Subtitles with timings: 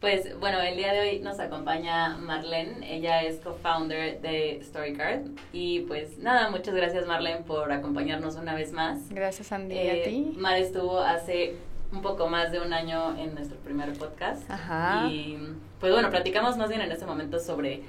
[0.00, 5.20] Pues bueno, el día de hoy nos acompaña Marlene, ella es co-founder de StoryCard
[5.52, 9.08] y pues nada, muchas gracias Marlene por acompañarnos una vez más.
[9.10, 10.32] Gracias Andy, Eh, a ti.
[10.36, 11.54] Mar estuvo hace
[11.92, 14.50] un poco más de un año en nuestro primer podcast.
[14.50, 15.06] Ajá.
[15.08, 15.38] Y
[15.78, 17.82] pues bueno, platicamos más bien en ese momento sobre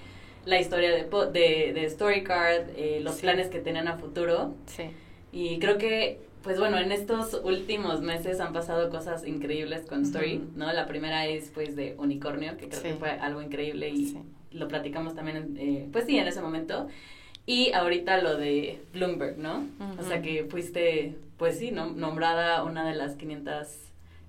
[0.46, 3.22] la historia de, de, de StoryCard, eh, los Sí.
[3.22, 4.54] planes que tienen a futuro.
[4.68, 4.84] Sí.
[5.32, 10.44] Y creo que, pues bueno, en estos últimos meses han pasado cosas increíbles con Story.
[10.56, 10.72] ¿no?
[10.74, 12.88] La primera es pues de Unicornio, que creo Sí.
[12.90, 14.18] que fue algo increíble y Sí.
[14.52, 16.88] lo platicamos también, en- eh, pues sí, en ese momento.
[17.46, 19.66] Y ahorita lo de Bloomberg, ¿no?
[20.00, 23.80] O sea que fuiste, pues sí, nom- nombrada una de las 500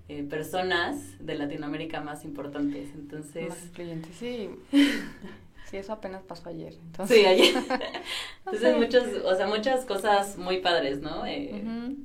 [0.08, 2.91] eh, personas de Latinoamérica más importantes.
[2.94, 4.50] Entonces, Más influyente, sí.
[5.74, 6.73] Sí, eso apenas pasó ayer.
[6.74, 7.52] Entonces, sí, ayer.
[8.46, 11.27] Entonces, muchos, o sea, muchas cosas muy padres, ¿no?
[11.27, 11.64] Eh.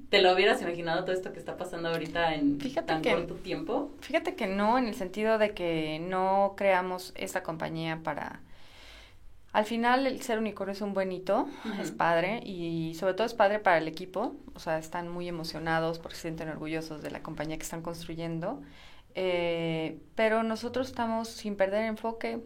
[0.09, 3.35] ¿Te lo hubieras imaginado todo esto que está pasando ahorita en Fíjate tan que- corto
[3.35, 3.91] tiempo?
[3.99, 8.41] Fíjate que no, en el sentido de que no creamos esta compañía para...
[9.53, 11.47] Al final el ser unicornio es un buen hito,
[11.79, 15.99] es padre y sobre todo es padre para el equipo, o sea, están muy emocionados
[15.99, 18.61] porque se sienten orgullosos de la compañía que están construyendo,
[19.13, 22.39] eh, pero nosotros estamos sin perder enfoque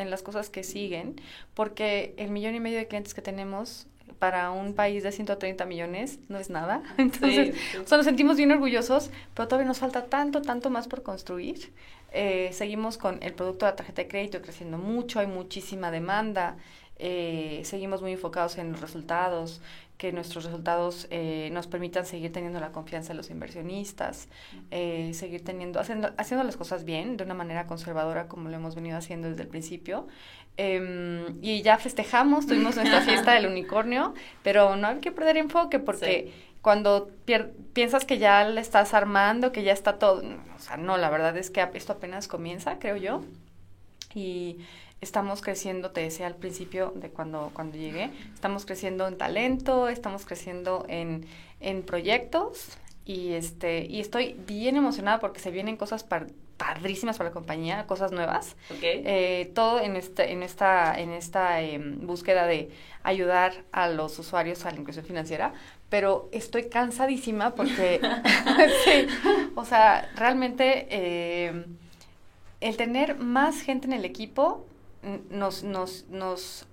[0.00, 1.16] en las cosas que siguen,
[1.54, 3.86] porque el millón y medio de clientes que tenemos
[4.18, 7.54] para un país de 130 millones no es nada, entonces...
[7.54, 7.76] Sí, sí.
[7.78, 11.72] O sea, nos sentimos bien orgullosos, pero todavía nos falta tanto, tanto más por construir.
[12.12, 16.56] Eh, seguimos con el producto de la tarjeta de crédito creciendo mucho, hay muchísima demanda.
[17.02, 19.62] eh, seguimos muy enfocados en los resultados,
[20.00, 24.28] que nuestros resultados eh, nos permitan seguir teniendo la confianza de los inversionistas,
[24.70, 28.74] eh, seguir teniendo, haciendo, haciendo las cosas bien, de una manera conservadora como lo hemos
[28.74, 30.08] venido haciendo desde el principio.
[30.56, 35.78] Em, y ya festejamos, tuvimos nuestra fiesta del unicornio, pero no hay que perder enfoque
[35.78, 40.58] porque cuando pier- piensas que ya le estás armando, que ya está todo, no, o
[40.60, 43.20] sea, no, la verdad es que esto apenas comienza, creo yo,
[44.14, 44.60] y
[45.00, 50.26] estamos creciendo, te decía al principio de cuando, cuando llegué, estamos creciendo en talento, estamos
[50.26, 51.26] creciendo en,
[51.60, 56.28] en proyectos, y este, y estoy bien emocionada porque se vienen cosas par-
[56.58, 62.06] padrísimas para la compañía, cosas nuevas, eh, todo en, este, en esta, en esta em,
[62.06, 62.70] búsqueda de
[63.02, 65.54] ayudar a los usuarios a la inclusión financiera,
[65.88, 68.00] pero estoy cansadísima porque,
[68.84, 69.06] sí,
[69.54, 71.64] o sea, realmente em,
[72.60, 74.66] el tener más gente en el equipo
[75.30, 76.66] nos, nos, nos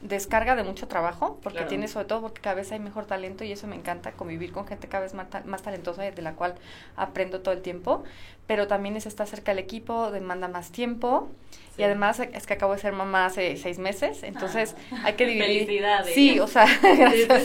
[0.00, 1.68] descarga de mucho trabajo, porque Claro.
[1.68, 4.66] tiene sobre todo porque cada vez hay mejor talento y eso me encanta, convivir con
[4.66, 6.56] gente cada vez más, más talentosa y de la cual
[6.96, 8.02] aprendo todo el tiempo,
[8.48, 11.28] pero también es estar cerca del equipo, demanda más tiempo
[11.76, 11.82] Sí.
[11.82, 15.02] y además es que acabo de ser mamá hace seis meses, entonces Ah.
[15.04, 15.66] hay que dividir.
[15.66, 16.14] Felicidades.
[16.14, 17.44] Sí, o sea, gracias.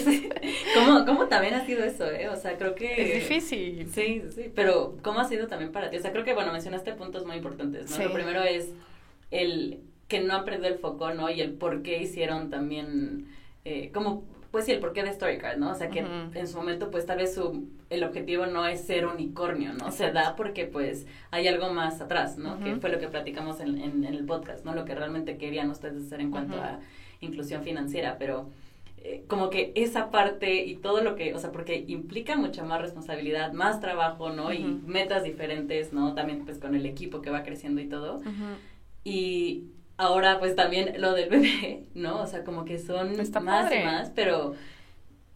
[0.73, 2.27] ¿Cómo, ¿Cómo también ha sido eso, eh?
[2.27, 3.01] O sea, creo que...
[3.01, 3.87] Es difícil.
[3.93, 5.97] Sí, sí, sí, pero ¿cómo ha sido también para ti?
[5.97, 7.95] O sea, creo que, bueno, mencionaste puntos muy importantes, ¿no?
[7.97, 8.03] Sí.
[8.03, 8.69] Lo primero es
[9.29, 11.29] el que no han perdido el foco, ¿no?
[11.29, 13.27] Y el por qué hicieron también,
[13.65, 15.71] eh, como, pues sí, el porqué de StoryCard, ¿no?
[15.71, 19.05] O sea, que en su momento, pues tal vez su, el objetivo no es ser
[19.05, 19.91] unicornio, ¿no?
[19.91, 22.59] Se da porque, pues, hay algo más atrás, ¿no?
[22.59, 24.73] Que fue lo que platicamos en, en, en el podcast, ¿no?
[24.73, 26.79] Lo que realmente querían ustedes hacer en cuanto a
[27.19, 28.49] inclusión financiera, pero
[29.03, 32.81] eh, como que esa parte y todo lo que, o sea, porque implica mucha más
[32.81, 34.51] responsabilidad, más trabajo, ¿no?
[34.51, 36.13] Y metas diferentes, ¿no?
[36.13, 38.21] También pues con el equipo que va creciendo y todo.
[39.03, 39.65] Y
[39.97, 42.21] ahora pues también lo del bebé, ¿no?
[42.21, 43.81] O sea, como que son Está más padre.
[43.81, 44.55] y más, pero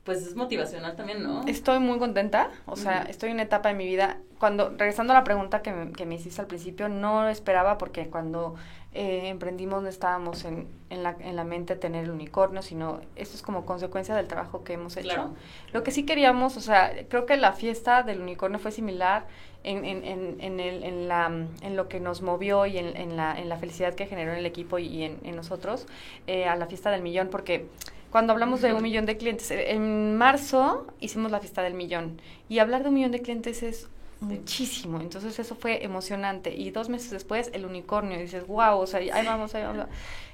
[0.03, 1.45] pues es motivacional también, ¿no?
[1.47, 4.17] Estoy muy contenta, o sea, estoy en una etapa de mi vida.
[4.39, 8.07] Cuando, regresando a la pregunta que me, que me hiciste al principio, no esperaba porque
[8.09, 8.55] cuando
[8.93, 13.35] eh, emprendimos no estábamos en, en, la, en la mente tener el unicornio, sino esto
[13.35, 15.09] es como consecuencia del trabajo que hemos hecho.
[15.09, 15.35] Claro.
[15.71, 19.27] Lo que sí queríamos, o sea, creo que la fiesta del unicornio fue similar
[19.63, 23.15] en, en, en, en, el, en, la, en lo que nos movió y en, en,
[23.15, 25.85] la, en la felicidad que generó en el equipo y en, en nosotros
[26.25, 27.67] eh, a la fiesta del millón, porque
[28.11, 32.21] cuando hablamos de un millón de clientes, eh, en marzo hicimos la fiesta del millón.
[32.49, 33.87] Y hablar de un millón de clientes es
[34.19, 36.53] muchísimo, entonces eso fue emocionante.
[36.53, 38.19] Y dos meses después el unicornio.
[38.19, 39.87] Y dices, wow, o sea, ahí vamos, ahí vamos.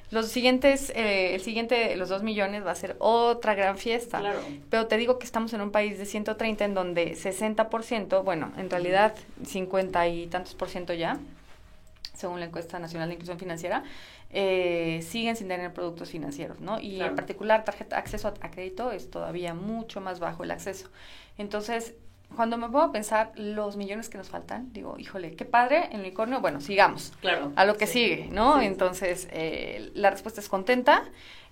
[0.09, 4.19] Los siguientes, eh, el siguiente, los dos millones va a ser otra gran fiesta.
[4.19, 4.39] Claro.
[4.69, 8.69] Pero te digo que estamos en un país de 130 en donde 60%, bueno, en
[8.69, 9.15] realidad
[9.45, 11.19] 50 y tantos por ciento ya,
[12.17, 13.83] según la encuesta nacional de inclusión financiera,
[14.31, 16.79] eh, siguen sin tener productos financieros, ¿no?
[16.79, 17.11] Y Claro.
[17.11, 20.89] en particular tarjeta, acceso a, a crédito es todavía mucho más bajo el acceso.
[21.37, 21.93] Entonces,
[22.35, 26.01] cuando me pongo a pensar los millones que nos faltan, digo, híjole, qué padre, el
[26.01, 27.53] unicornio, bueno, sigamos Claro.
[27.55, 27.93] a lo que Sí.
[27.93, 28.59] sigue, ¿no?
[28.59, 28.65] Sí.
[28.65, 31.03] Entonces, eh, la respuesta es contenta.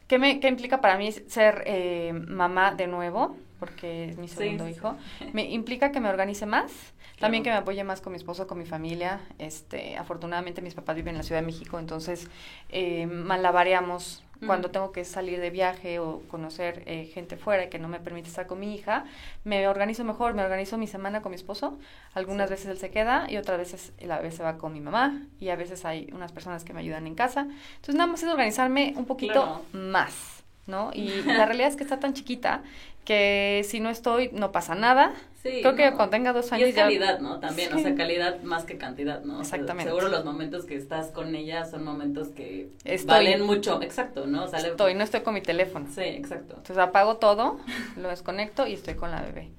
[0.07, 3.38] ¿Qué, me, qué implica para mí ser eh, mamá de nuevo?
[3.59, 4.95] Porque es mi segundo hijo,
[5.33, 6.71] me implica que me organice más,
[7.19, 9.21] también que me apoye más con mi esposo, con mi familia.
[9.39, 12.27] Este, afortunadamente mis papás viven en la Ciudad de México, entonces
[12.69, 17.79] eh, malabareamos cuando tengo que salir de viaje o conocer eh, gente fuera y que
[17.79, 19.05] no me permite estar con mi hija,
[19.43, 21.77] me organizo mejor, me organizo mi semana con mi esposo.
[22.13, 25.21] Algunas veces él se queda y otras veces él a veces va con mi mamá
[25.39, 27.41] y a veces hay unas personas que me ayudan en casa.
[27.41, 30.34] Entonces nada más es organizarme un poquito más,
[30.67, 30.91] ¿no?
[30.94, 32.63] Y la realidad es que está tan chiquita
[33.06, 35.13] que si no estoy no pasa nada.
[35.44, 37.39] Sí, Creo que cuando tenga dos años y es calidad, ¿no?
[37.39, 39.39] También, o sea, calidad más que cantidad, ¿no?
[39.39, 39.91] Exactamente.
[39.91, 42.69] seguro los momentos que estás con ella son momentos que
[43.06, 44.45] valen mucho, exacto, ¿no?
[44.45, 45.85] O estoy, no estoy con mi teléfono.
[45.94, 46.56] Sí, exacto.
[46.57, 47.59] Entonces apago todo,
[47.95, 49.51] lo desconecto y estoy con la bebé.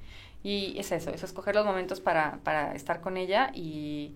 [0.43, 4.15] Y es eso, es escoger los momentos para, para estar con ella y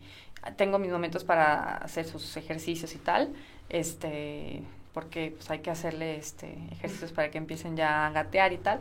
[0.56, 3.30] tengo mis momentos para hacer sus ejercicios y tal.
[3.68, 4.62] Este,
[4.94, 8.80] porque pues hay que hacerle este ejercicios para que empiecen ya a gatear y tal.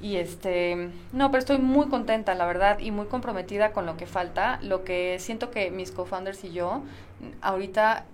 [0.00, 4.06] Y este, no, pero estoy muy contenta, la verdad, y muy comprometida con lo que
[4.06, 4.60] falta.
[4.62, 6.82] Lo que siento que mis co-founders y yo
[7.40, 8.04] ahorita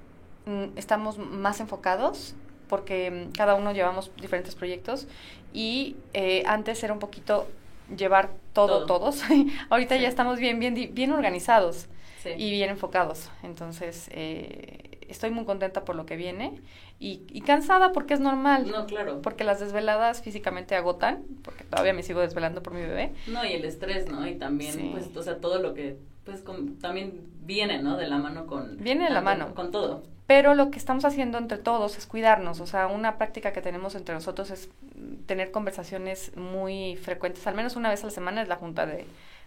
[0.47, 2.35] mm, estamos más enfocados
[2.69, 5.07] porque mm, cada uno llevamos diferentes proyectos
[5.53, 7.47] y eh, antes era un poquito
[7.95, 9.23] llevar todo, todos.
[9.69, 11.87] ahorita ya estamos bien, bien, bien organizados
[12.25, 13.31] y bien enfocados.
[13.43, 16.59] Entonces, eh, estoy muy contenta por lo que viene
[16.99, 18.71] y, y, cansada porque es normal.
[18.71, 19.21] No, claro.
[19.21, 23.13] Porque las desveladas físicamente agotan, porque todavía me sigo desvelando por mi bebé.
[23.27, 24.27] No, y el estrés, ¿no?
[24.27, 26.45] Y también, pues, o sea, todo lo que, pues,
[26.81, 27.97] también viene, ¿no?
[27.97, 28.79] De la mano con...
[28.79, 29.55] Viene de la mano.
[29.55, 30.03] Con todo.
[30.27, 33.95] Pero lo que estamos haciendo entre todos es cuidarnos, o sea, una práctica que tenemos
[33.95, 34.71] entre nosotros es
[35.27, 39.05] tener conversaciones muy frecuentes, al menos una vez a la semana es la junta de,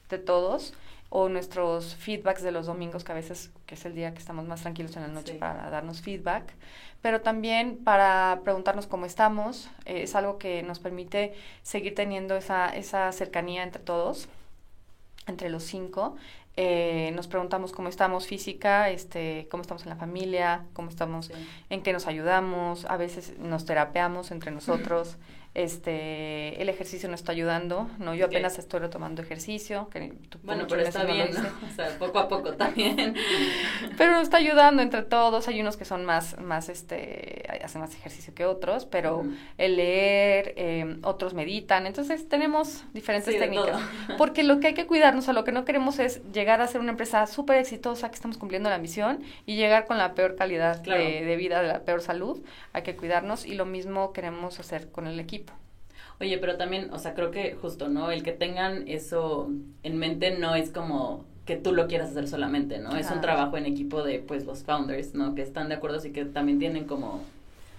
[0.10, 0.76] de todos,
[1.10, 4.46] o nuestros feedbacks de los domingos, que a veces que es el día que estamos
[4.46, 6.54] más tranquilos en la noche para darnos feedback,
[7.02, 9.70] pero también para preguntarnos cómo estamos.
[9.86, 11.34] Eh, es algo que nos permite
[11.64, 14.28] seguir teniendo esa, esa cercanía entre todos,
[15.28, 16.18] entre los cinco.
[16.60, 21.32] Eh, nos preguntamos cómo estamos física, este, cómo estamos en la familia, cómo estamos,
[21.70, 25.18] en qué nos ayudamos, a veces nos terapeamos entre nosotros
[25.54, 28.14] este el ejercicio nos está ayudando, ¿no?
[28.14, 29.90] Yo apenas estoy retomando ejercicio.
[29.90, 30.14] Que
[30.44, 31.68] bueno, pero está bien, ¿no?
[31.68, 33.16] O sea, poco a poco también.
[33.98, 35.48] pero nos está ayudando entre todos.
[35.48, 39.26] Hay unos que son más, más, este, hacen más ejercicio que otros, pero
[39.58, 41.88] el leer, eh, otros meditan.
[41.88, 43.82] Entonces tenemos diferentes técnicas.
[44.18, 46.82] Porque lo que hay que cuidarnos, o lo que no queremos es llegar a ser
[46.82, 50.82] una empresa súper exitosa, que estamos cumpliendo la misión, y llegar con la peor calidad
[50.82, 52.44] de, de vida, de la peor salud.
[52.74, 55.47] Hay que cuidarnos y lo mismo queremos hacer con el equipo.
[56.20, 58.12] Oye, pero también, o sea, creo que justo, ¿no?
[58.12, 59.50] El que tengan eso
[59.84, 62.96] en mente no es como que tú lo quieras hacer solamente, ¿no?
[62.98, 65.36] Es un trabajo en equipo de, pues, los founders, ¿no?
[65.36, 67.22] Que están de acuerdo y que también tienen como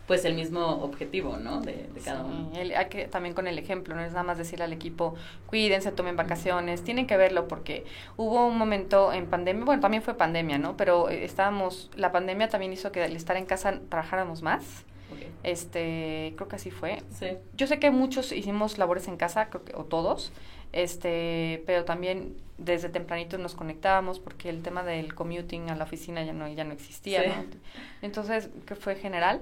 [0.09, 1.61] pues el mismo objetivo, ¿no?
[1.61, 2.51] De, cada uno.
[2.55, 5.15] hay que también con el ejemplo, no es nada más decirle al equipo,
[5.47, 7.85] cuídense, tomen vacaciones, tienen que verlo porque
[8.17, 10.79] hubo un momento en pandemia, bueno, también fue pandemia, ¿no?
[10.79, 14.87] Pero eh, estábamos, la pandemia también hizo que al estar en casa trabajáramos más
[15.43, 17.03] este, creo que así fue.
[17.57, 20.33] Yo sé que muchos hicimos labores en casa, creo que, o todos,
[20.73, 26.25] este, pero también desde tempranito nos conectábamos porque el tema del commuting a la oficina
[26.25, 27.45] ya no, ya no existía,
[28.03, 29.41] Entonces, que fue general.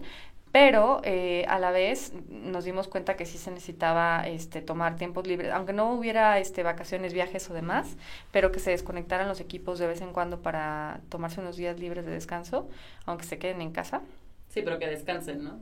[0.52, 5.26] Pero eh, a la vez nos dimos cuenta que sí se necesitaba este, tomar tiempos
[5.26, 7.96] libres, aunque no hubiera este, vacaciones, viajes o demás,
[8.30, 12.06] pero que se desconectaran los equipos de vez en cuando para tomarse unos días libres
[12.06, 12.70] de descanso,
[13.04, 14.00] aunque se queden en casa.
[14.56, 15.60] Sí, pero que descansen, ¿no?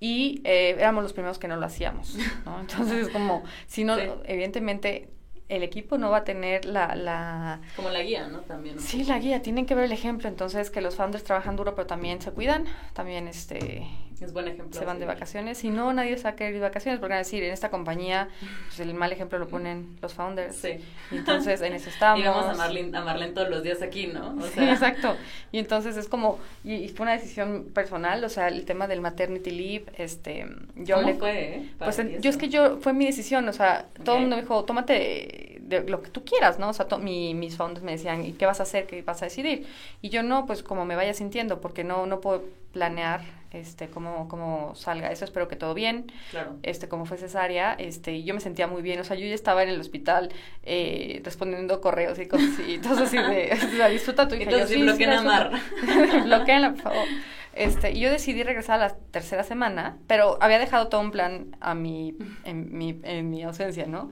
[0.00, 2.58] Y eh, éramos los primeros que no lo hacíamos, ¿no?
[2.62, 5.08] Entonces es como, si no, evidentemente
[5.48, 7.60] el equipo no va a tener la, la...
[7.76, 8.40] Como la guía, ¿no?
[8.40, 8.80] También.
[8.80, 11.86] Sí, la guía, tienen que ver el ejemplo, entonces que los founders trabajan duro pero
[11.86, 13.86] también se cuidan, también este
[14.24, 14.78] es buen ejemplo.
[14.78, 15.58] Se van de vacaciones.
[15.58, 17.52] Si no, nadie se va a querer ir de vacaciones, porque van a decir, en
[17.52, 18.28] esta compañía,
[18.66, 20.56] pues el mal ejemplo lo ponen los founders.
[20.56, 20.80] Sí.
[21.10, 22.20] entonces, en eso estamos.
[22.24, 24.40] Y vamos a Marlene, a Marlene todos los días aquí, ¿no?
[24.42, 25.16] sí, exacto.
[25.52, 29.50] Y entonces es como, y, fue una decisión personal, o sea, el tema del maternity
[29.50, 31.56] leave, este, yo ¿Cómo fue?
[31.56, 34.42] Eh, pues yo es que yo, fue mi decisión, o sea, todo el mundo me
[34.42, 36.68] dijo, tómate de lo que tú quieras, ¿no?
[36.68, 38.86] O sea, mi, mis founders me decían, ¿y qué vas a hacer?
[38.86, 39.66] ¿Qué vas a decidir?
[40.02, 43.22] Y yo no, pues como me vaya sintiendo, porque no, no puedo planear
[43.54, 46.56] este cómo, cómo salga eso espero que todo bien claro.
[46.62, 49.62] este como fue cesárea este yo me sentía muy bien o sea yo ya estaba
[49.62, 50.30] en el hospital
[50.62, 55.04] eh, respondiendo correos y cosas así entonces así de disfruta tu hija entonces yo, sí,
[55.04, 55.52] amar.
[56.24, 57.06] Bloqueenla por favor
[57.54, 61.56] este, y yo decidí regresar a la tercera semana, pero había dejado todo un plan
[61.60, 64.10] a mi, en, mi, en mi ausencia, ¿no?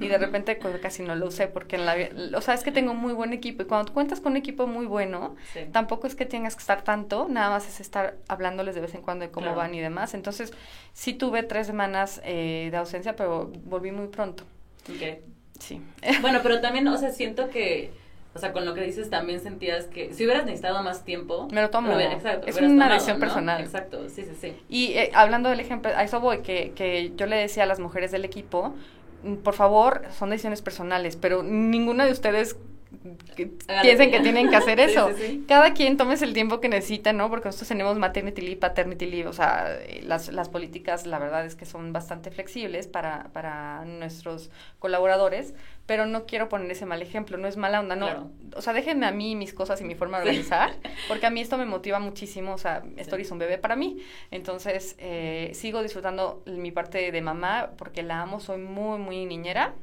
[0.00, 1.96] Y de repente pues, casi no lo usé porque en la,
[2.36, 4.86] o sea, es que tengo muy buen equipo y cuando cuentas con un equipo muy
[4.86, 5.36] bueno,
[5.72, 9.02] tampoco es que tengas que estar tanto, nada más es estar hablándoles de vez en
[9.02, 10.14] cuando de cómo van y demás.
[10.14, 10.52] Entonces,
[10.92, 14.44] sí tuve tres semanas eh, de ausencia, pero volví muy pronto.
[14.88, 15.18] Ok.
[15.58, 15.82] Sí.
[16.20, 17.90] Bueno, pero también, o sea, siento que,
[18.38, 21.48] o sea, con lo que dices también sentías que si hubieras necesitado más tiempo...
[21.50, 21.94] Me lo tomo.
[21.94, 23.20] hubiera- exacto, es una tomado, decisión ¿no?
[23.20, 23.60] personal.
[23.60, 24.56] Exacto, sí, sí, sí.
[24.68, 27.80] Y eh, hablando del ejemplo, a eso voy, que, que yo le decía a las
[27.80, 28.74] mujeres del equipo,
[29.24, 32.56] mm, por favor, son decisiones personales, pero ninguna de ustedes
[33.36, 33.46] que
[33.82, 35.10] piensen que tienen que hacer eso.
[35.16, 35.44] sí, sí.
[35.46, 37.28] Cada quien tomes el tiempo que necesita, ¿no?
[37.28, 41.44] Porque nosotros tenemos maternity leave, paternity leave, o sea, eh, las, las políticas la verdad
[41.44, 45.54] es que son bastante flexibles para, para nuestros colaboradores,
[45.86, 48.06] pero no quiero poner ese mal ejemplo, no es mala onda, no.
[48.06, 48.30] Claro.
[48.56, 50.74] O sea, déjenme a mí mis cosas y mi forma de organizar,
[51.08, 53.98] porque a mí esto me motiva muchísimo, o sea, Story es un bebé para mí,
[54.30, 59.74] entonces eh, sigo disfrutando mi parte de mamá porque la amo, soy muy, muy niñera,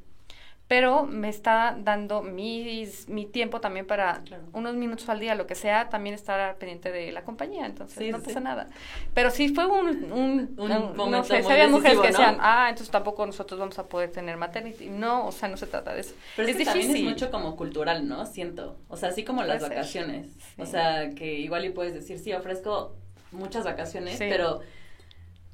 [0.68, 4.44] pero me está dando mis, mi tiempo también para Claro.
[4.52, 8.12] unos minutos al día, lo que sea, también estar pendiente de la compañía, entonces Sí,
[8.12, 8.44] no pasa sí.
[8.44, 8.68] nada.
[9.14, 12.18] Pero sí fue un, un, Un no sé, si había mujeres que ¿no?
[12.18, 14.90] decían, ah, entonces tampoco nosotros vamos a poder tener maternity.
[14.90, 16.16] No, o sea, no se trata de eso.
[16.36, 17.08] Pero es, es que también difícil.
[17.08, 18.26] es mucho como cultural, ¿no?
[18.26, 18.78] Siento.
[18.88, 19.70] O sea, así como las ser.
[19.70, 20.28] vacaciones.
[20.58, 22.96] O sea, que igual y puedes decir, sí, ofrezco
[23.32, 24.62] muchas vacaciones, pero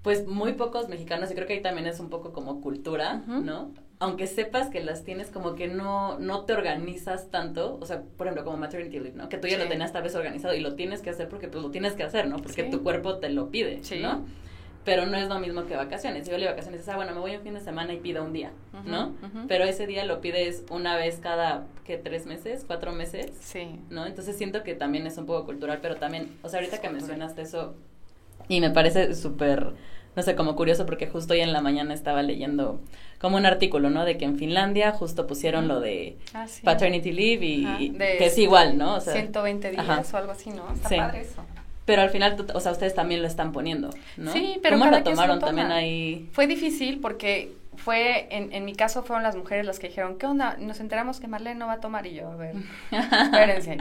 [0.03, 3.21] pues muy pocos mexicanos, y creo que ahí también es un poco como cultura.
[3.27, 3.71] ¿no?
[4.01, 8.25] Aunque sepas que las tienes, como que no, no te organizas tanto, o sea, por
[8.25, 9.29] ejemplo, como maternity leave, ¿no?
[9.29, 11.63] Que tú ya lo tenías tal vez organizado y lo tienes que hacer porque pues
[11.63, 12.37] lo tienes que hacer, ¿no?
[12.37, 12.69] Porque Sí.
[12.71, 13.99] tu cuerpo te lo pide, Sí.
[13.99, 14.25] ¿no?
[14.85, 16.25] Pero no es lo mismo que vacaciones.
[16.25, 18.23] Si yo le vacaciones, dices, ah, bueno, me voy un fin de semana y pido
[18.23, 18.51] un día,
[18.87, 19.09] ¿no?
[19.09, 19.47] Ujú, ujú.
[19.47, 21.97] Pero ese día lo pides una vez cada, ¿qué?
[21.99, 22.63] ¿Tres meses?
[22.65, 23.27] ¿Cuatro meses?
[23.39, 23.79] Sí.
[23.91, 24.07] ¿No?
[24.07, 26.87] Entonces siento que también es un poco cultural, pero también, o sea, ahorita Es que
[26.87, 27.07] cultural.
[27.19, 27.75] mencionaste eso,
[28.47, 29.73] y me parece súper,
[30.15, 32.81] no sé, como curioso, porque justo hoy en la mañana estaba leyendo
[33.19, 34.03] como un artículo, ¿no?
[34.05, 36.61] De que en Finlandia justo pusieron lo de Ah, sí.
[36.63, 38.95] paternity leave y Ajá, de que es igual, ¿no?
[38.95, 40.03] O sea, 120 días ajá.
[40.13, 40.71] o algo así, ¿no?
[40.73, 40.95] Está Sí.
[40.97, 41.43] padre eso.
[41.85, 44.31] pero al final, o sea, ustedes también lo están poniendo, ¿no?
[44.33, 45.47] Sí, pero ¿Cómo lo tomaron toma.
[45.47, 46.29] también ahí?
[46.33, 50.25] Fue difícil porque fue, en, en mi caso fueron las mujeres las que dijeron, ¿qué
[50.25, 50.57] onda?
[50.59, 52.55] Nos enteramos que Marlene no va a tomar y yo, a ver,
[52.91, 53.77] espérense.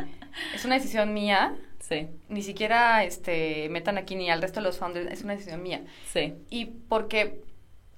[0.54, 4.78] Es una decisión mía, Sí, ni siquiera este, metan aquí ni al resto de los
[4.78, 5.82] founders, es una decisión mía.
[6.04, 7.42] sí, Y porque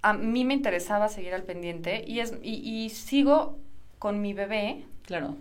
[0.03, 3.59] a mí me interesaba seguir al pendiente y, es, y, y sigo
[3.99, 5.37] con mi bebé claro.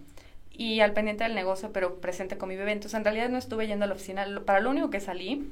[0.52, 2.72] y al pendiente del negocio, pero presente con mi bebé.
[2.74, 4.26] Entonces, en realidad no estuve yendo a la oficina.
[4.46, 5.48] Para lo único que salí,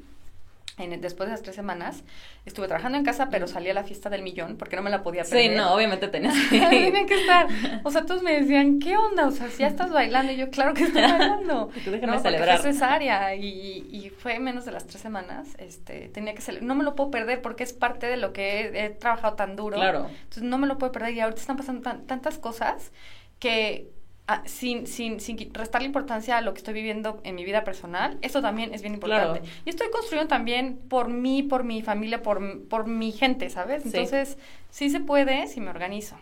[0.79, 2.03] en, después de esas tres semanas,
[2.45, 5.03] estuve trabajando en casa, pero salí a la fiesta del millón porque no me la
[5.03, 5.57] podía Sí, perder.
[5.57, 6.69] no, obviamente tenías que ir.
[6.69, 7.47] Tenía que estar.
[7.83, 9.27] O sea, todos me decían, ¿qué onda?
[9.27, 10.31] O sea, si ya estás bailando.
[10.31, 11.69] Y yo, claro que estoy bailando.
[11.75, 12.59] Y tú déjame no, celebrar.
[12.59, 15.49] Fue cesárea y, y fue menos de las tres semanas.
[15.57, 16.67] Este, tenía que celebrar.
[16.67, 19.55] No me lo puedo perder porque es parte de lo que he, he trabajado tan
[19.55, 19.77] duro.
[19.77, 20.07] Claro.
[20.09, 21.13] Entonces no me lo puedo perder.
[21.13, 22.91] Y ahorita están pasando tan- tantas cosas
[23.39, 23.91] que
[24.29, 28.17] ah, sin, sin, sin restarle importancia a lo que estoy viviendo en mi vida personal,
[28.21, 29.39] eso también es bien importante.
[29.39, 29.55] Claro.
[29.65, 33.83] Y estoy construyendo también por mí, por mi familia, por, por mi gente, ¿sabes?
[33.83, 33.89] Sí.
[33.89, 34.37] Entonces,
[34.69, 36.15] sí se puede si me organizo.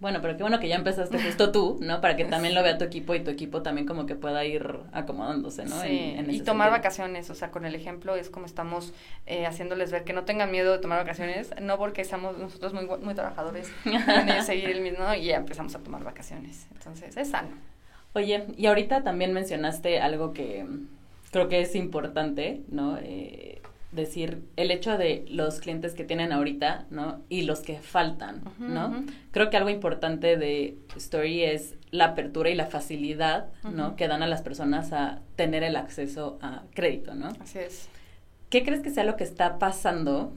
[0.00, 2.00] Bueno, pero qué bueno que ya empezaste justo tú, ¿no?
[2.00, 4.66] Para que también lo vea tu equipo y tu equipo también como que pueda ir
[4.92, 5.78] acomodándose, ¿no?
[5.82, 6.70] Sí, En- en y tomar sentido.
[6.70, 8.94] vacaciones, o sea, con el ejemplo es como estamos
[9.26, 12.86] eh, haciéndoles ver que no tengan miedo de tomar vacaciones, no porque seamos nosotros muy,
[12.86, 16.66] muy trabajadores, ellos seguir el mismo y ya empezamos a tomar vacaciones.
[16.72, 17.50] Entonces, es sano.
[18.14, 20.64] Oye, y ahorita también mencionaste algo que
[21.30, 22.96] creo que es importante, ¿no?
[23.02, 23.59] Eh,
[23.92, 27.22] decir el hecho de los clientes que tienen ahorita, ¿no?
[27.28, 29.04] Y los que faltan, ¿no?
[29.32, 33.96] Creo que algo importante de Story es la apertura y la facilidad, ¿no?
[33.96, 37.28] Que dan a las personas a tener el acceso a crédito, ¿no?
[37.40, 37.88] Así es.
[38.48, 40.32] ¿Qué crees que sea lo que está pasando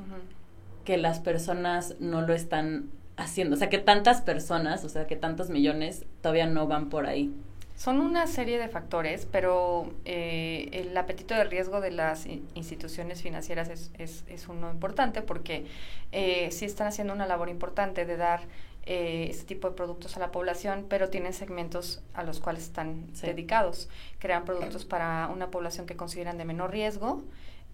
[0.84, 3.56] que las personas no lo están haciendo?
[3.56, 7.32] O sea, que tantas personas, o sea, que tantos millones todavía no van por ahí.
[7.76, 13.22] Son una serie de factores, pero eh, el apetito de riesgo de las in- instituciones
[13.22, 15.66] financieras es, es, es uno importante porque
[16.12, 18.42] eh, sí están haciendo una labor importante de dar
[18.86, 23.08] eh, este tipo de productos a la población, pero tienen segmentos a los cuales están
[23.14, 23.26] Sí.
[23.28, 23.90] dedicados.
[24.20, 27.24] Crean productos para una población que consideran de menor riesgo.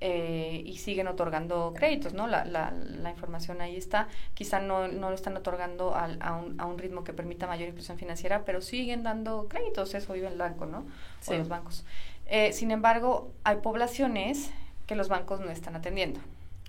[0.02, 2.28] Eh, y siguen otorgando créditos, ¿no?
[2.28, 4.08] La, la, la información ahí está.
[4.34, 7.70] Quizá no, no lo están otorgando al- a, un, a un ritmo que permita mayor
[7.70, 10.86] inclusión financiera, pero siguen dando créditos, eso vive el banco, ¿no?
[11.22, 11.34] Sí.
[11.34, 11.84] O los bancos.
[12.28, 14.52] Eh, sin embargo, hay poblaciones
[14.88, 16.20] que los bancos no están atendiendo.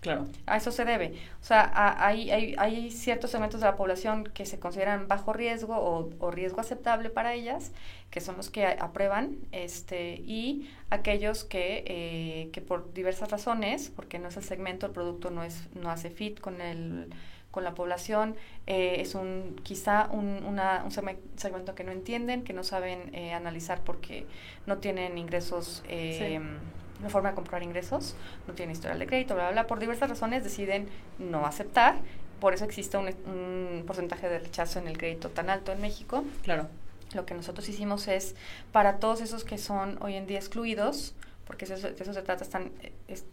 [0.01, 0.25] Claro.
[0.47, 1.15] A eso se debe.
[1.43, 5.33] O sea, a- hay, hay, hay ciertos segmentos de la población que se consideran bajo
[5.35, 7.73] riesgo o, o riesgo aceptable para ellas,
[8.11, 13.93] que son los que a- aprueban, este, y aquellos que, eh, que por diversas razones,
[13.95, 17.11] porque no es el segmento, el producto no es, no hace fit con el
[17.51, 18.37] con la población,
[18.69, 23.13] eh, es un quizá un, una, un segme- segmento que no entienden, que no saben
[23.13, 24.25] eh, analizar porque
[24.67, 26.80] no tienen ingresos eh, Sí.
[27.01, 28.15] Una forma de comprobar ingresos,
[28.47, 29.67] no tienen historial de crédito, bla, bla, bla.
[29.67, 30.89] Por diversas razones deciden
[31.19, 31.97] no aceptar
[32.41, 36.25] por eso existe un, un porcentaje de rechazo en el crédito tan alto en México.
[36.43, 36.69] Claro.
[37.13, 38.35] Lo que nosotros hicimos es,
[38.73, 41.15] para todos esos que son hoy en día excluidos,
[41.45, 42.71] porque eso, de eso se trata, están...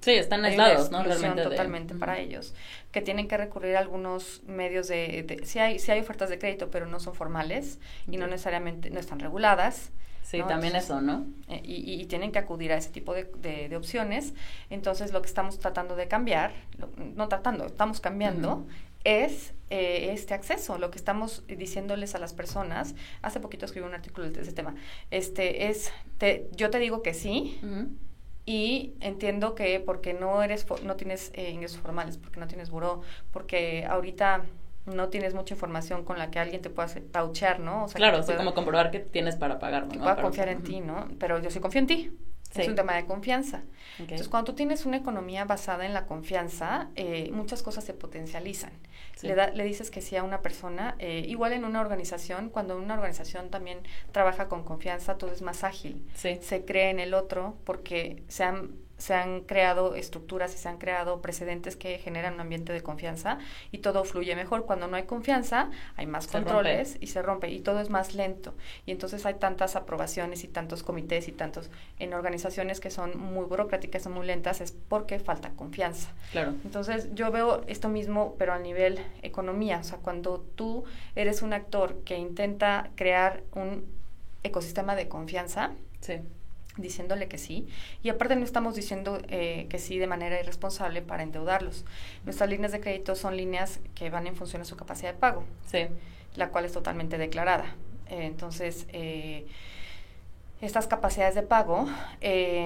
[0.02, 1.04] sí, están aislados, ¿no?
[1.04, 2.54] Realmente totalmente para ellos,
[2.92, 5.24] que tienen que recurrir a algunos medios de...
[5.24, 7.80] de sí, hay, sí hay ofertas de crédito, pero no son formales
[8.12, 9.92] y no necesariamente, no están reguladas.
[10.28, 11.26] Sí, también eso, ¿no?
[11.48, 14.34] Eh, y, tienen que acudir a ese tipo de, de, opciones.
[14.70, 16.52] Entonces, lo que estamos tratando de cambiar,
[17.16, 18.68] no tratando, estamos cambiando,
[19.06, 20.78] es eh, este acceso.
[20.80, 24.76] Lo que estamos diciéndoles a las personas, hace poquito escribí un artículo de ese tema,
[25.12, 27.58] este es, te, yo te digo que sí.
[28.46, 33.02] Y entiendo que porque no eres no tienes eh, ingresos formales, porque no tienes buró,
[33.32, 34.44] porque ahorita
[34.88, 37.86] no tienes mucha información con la que alguien te pueda pauchear, ¿no?
[37.86, 39.92] O sea, claro, sí, como comprobar que tienes para pagar, ¿no?
[39.92, 41.08] Que pueda confiar en ti, ¿no?
[41.20, 42.18] Pero yo sí confío en ti.
[42.56, 43.64] Es un tema de confianza.
[44.00, 48.72] Entonces, cuando tú tienes una economía basada en la confianza, eh, muchas cosas se potencializan.
[49.22, 52.78] Le, da, le dices que sí a una persona, eh, igual en una organización, cuando
[52.78, 53.80] una organización también
[54.12, 56.08] trabaja con confianza, todo es más ágil.
[56.16, 60.78] Se cree en el otro porque se han se han creado estructuras y se han
[60.78, 63.38] creado precedentes que generan un ambiente de confianza
[63.72, 64.66] y todo fluye mejor.
[64.66, 68.54] Cuando no hay confianza, hay más controles y se rompe y todo es más lento.
[68.86, 73.46] Y entonces hay tantas aprobaciones y tantos comités y tantos en organizaciones que son muy
[73.46, 76.10] burocráticas, son muy lentas, es porque falta confianza.
[76.32, 76.56] Claro.
[76.64, 79.80] Entonces yo veo esto mismo, pero a nivel economía.
[79.80, 80.86] O sea, cuando tú
[81.16, 83.86] eres un actor que intenta crear un
[84.44, 86.22] ecosistema de confianza, sí
[86.78, 87.68] diciéndole que sí.
[88.04, 91.86] Y aparte no estamos diciendo eh, que sí de manera irresponsable para endeudarlos.
[92.26, 95.44] Nuestras líneas de crédito son líneas que van en función a su capacidad de pago,
[95.66, 95.88] sí.
[96.36, 97.76] la cual es totalmente declarada.
[98.10, 99.46] Eh, entonces, eh,
[100.62, 101.88] estas capacidades de pago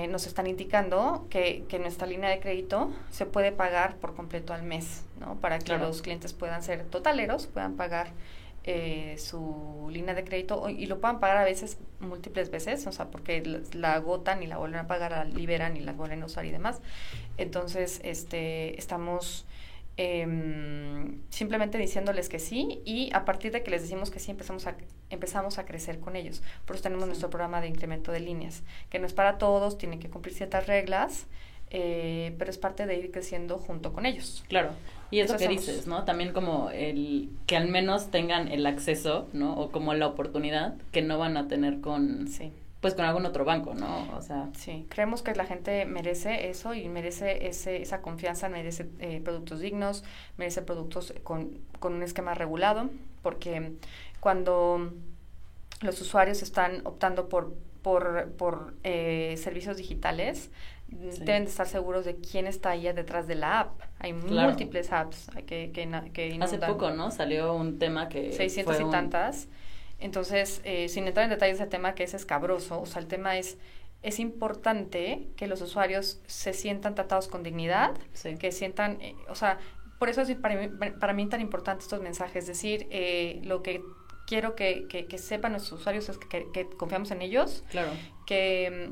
[0.09, 4.63] nos están indicando que, que, nuestra línea de crédito se puede pagar por completo al
[4.63, 5.35] mes, ¿no?
[5.35, 8.11] Para que los clientes puedan ser totaleros, puedan pagar
[8.63, 13.09] eh, su línea de crédito y lo puedan pagar a veces múltiples veces, o sea,
[13.09, 13.41] porque
[13.74, 16.51] la, agotan y la vuelven a pagar, la liberan y la vuelven a usar y
[16.51, 16.79] demás.
[17.37, 19.47] Entonces, este, estamos
[19.97, 24.67] em, simplemente diciéndoles que sí y a partir de que les decimos que sí empezamos
[24.67, 24.75] a,
[25.09, 26.43] empezamos a crecer con ellos.
[26.65, 30.00] Por eso tenemos nuestro programa de incremento de líneas, que no es para todos, tienen
[30.00, 31.25] que cumplir ciertas reglas,
[31.71, 34.43] eh, pero es parte de ir creciendo junto con ellos.
[34.47, 34.71] Claro.
[35.11, 36.05] Y eso, que dices, ¿no?
[36.05, 39.55] También como el que al menos tengan el acceso, ¿no?
[39.55, 42.53] O como la oportunidad que no van a tener con, sí.
[42.79, 44.07] pues con algún otro banco, ¿no?
[44.15, 44.50] O sea.
[44.57, 49.59] Sí, creemos que la gente merece eso y merece ese, esa confianza, merece eh, productos
[49.59, 50.05] dignos,
[50.37, 52.89] merece productos con, con un esquema regulado,
[53.21, 53.74] porque
[54.21, 54.93] cuando
[55.81, 60.51] los usuarios están optando por, por, por eh, servicios digitales,
[60.91, 63.81] deben de estar seguros de quién está ahí detrás de la app.
[63.99, 67.11] Hay múltiples apps que, que, que Hace poco, ¿no?
[67.11, 68.31] Salió un tema que...
[68.33, 69.47] 600 y tantas.
[69.99, 73.37] Entonces, eh, sin entrar en detalles ese tema que es escabroso, o sea, el tema
[73.37, 73.57] es,
[74.01, 77.93] es importante que los usuarios se sientan tratados con dignidad,
[78.39, 79.59] que sientan, eh, o sea,
[79.99, 80.67] por eso es para mí,
[80.99, 83.83] para mí tan importante estos mensajes, es decir, eh, lo que
[84.31, 87.65] quiero que, que, sepan nuestros usuarios es que, que, confiamos en ellos.
[87.70, 87.89] Claro.
[88.25, 88.89] Que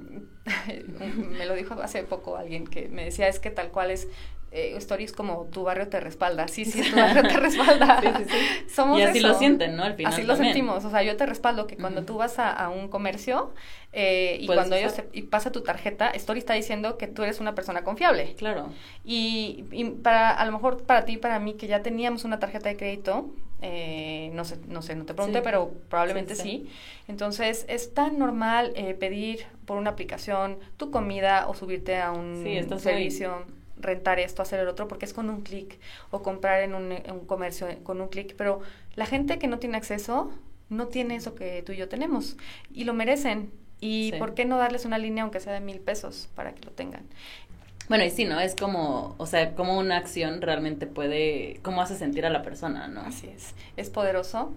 [0.68, 4.10] mm, me lo dijo hace poco alguien que me decía, es que tal cual es,
[4.52, 6.50] eh, stories como tu barrio te respalda.
[6.50, 8.02] Sí, sí, tu barrio te respalda.
[8.02, 8.66] sí, sí, sí.
[8.70, 9.84] Somos y así lo sienten, ¿no?
[9.84, 10.12] Al final.
[10.12, 10.84] Así lo sentimos.
[10.84, 13.54] O sea, yo te respaldo que cuando tú vas a, un comercio
[13.94, 17.56] eh, y cuando ellos y pasa tu tarjeta, Story está diciendo que tú eres una
[17.56, 18.36] persona confiable.
[18.38, 18.74] Claro.
[19.06, 22.68] Y, y para, a lo mejor para ti, para mí, que ya teníamos una tarjeta
[22.68, 26.70] de crédito, eh, no sé, no sé, no te pregunté, pero probablemente sí,
[27.08, 32.44] Entonces, es tan normal eh, pedir por una aplicación tu comida o subirte a un
[32.80, 33.46] servicio,
[33.78, 35.80] rentar esto, hacer el otro, porque es con un clic,
[36.12, 38.62] o comprar en un, en un comercio con un clic, pero
[38.96, 40.32] la gente que no tiene acceso
[40.70, 42.38] no tiene eso que tú y yo tenemos
[42.72, 43.52] y lo merecen.
[43.82, 46.72] ¿Y por qué no darles una línea aunque sea de mil pesos para que lo
[46.72, 47.06] tengan?
[47.90, 48.40] Bueno, y sí, ¿no?
[48.40, 52.88] Es como, o sea, como una acción realmente puede, cómo hace sentir a la persona,
[52.88, 53.02] ¿no?
[53.02, 54.54] Así es, es poderoso.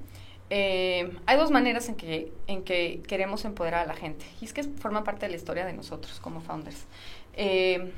[0.50, 4.52] Eh, hay dos maneras en que, en que queremos empoderar a la gente, y es
[4.52, 6.84] que forma parte de la historia de nosotros como founders.
[7.32, 7.90] Eh,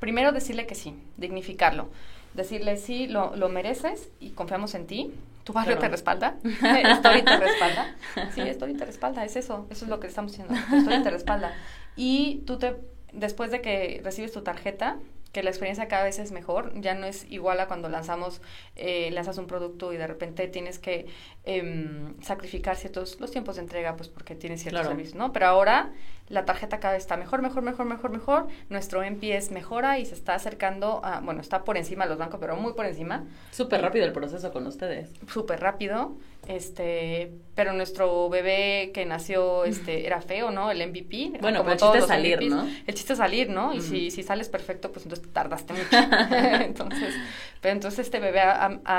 [0.00, 1.88] primero decirle que sí, dignificarlo,
[2.34, 7.36] decirle sí, lo, lo mereces y confiamos en ti, tu barrio te respalda, Story te
[7.36, 7.94] respalda.
[8.34, 11.54] Sí, Story te respalda, es eso, eso es lo que estamos diciendo, Story te respalda.
[11.94, 12.74] Y tú te
[13.14, 14.98] después de que recibes tu tarjeta,
[15.34, 18.40] que la experiencia cada vez es mejor, ya no es igual a cuando lanzamos,
[18.76, 21.06] eh, lanzas un producto y de repente tienes que
[21.44, 25.32] em, sacrificar ciertos, los tiempos de entrega, pues porque tienes ciertos servicios, ¿no?
[25.32, 25.92] Pero ahora
[26.28, 30.14] la tarjeta cada vez está mejor, mejor, mejor, mejor, mejor, nuestro NPS mejora y se
[30.14, 33.24] está acercando a, bueno, está por encima de los bancos, pero muy por encima.
[33.50, 35.10] Súper rápido el proceso con ustedes.
[35.32, 36.16] Súper rápido,
[36.48, 40.70] este, pero nuestro bebé que nació, este, era feo, ¿no?
[40.70, 41.38] El MVP.
[41.40, 42.68] Bueno, pero el chiste es salir, ¿no?
[42.86, 43.72] El chiste es salir, ¿no?
[43.72, 45.88] Y si, si sales perfecto, pues entonces tardaste mucho.
[46.60, 47.14] entonces,
[47.60, 48.42] pero entonces este bebé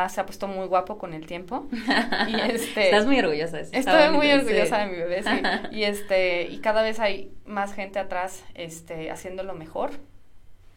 [0.09, 1.67] se ha puesto muy guapo con el tiempo.
[2.27, 3.71] Y este, Estás muy orgullosa de eso.
[3.73, 5.41] Estoy muy orgullosa de mi bebé, sí.
[5.71, 9.91] Y este, y cada vez hay más gente atrás, este, haciéndolo mejor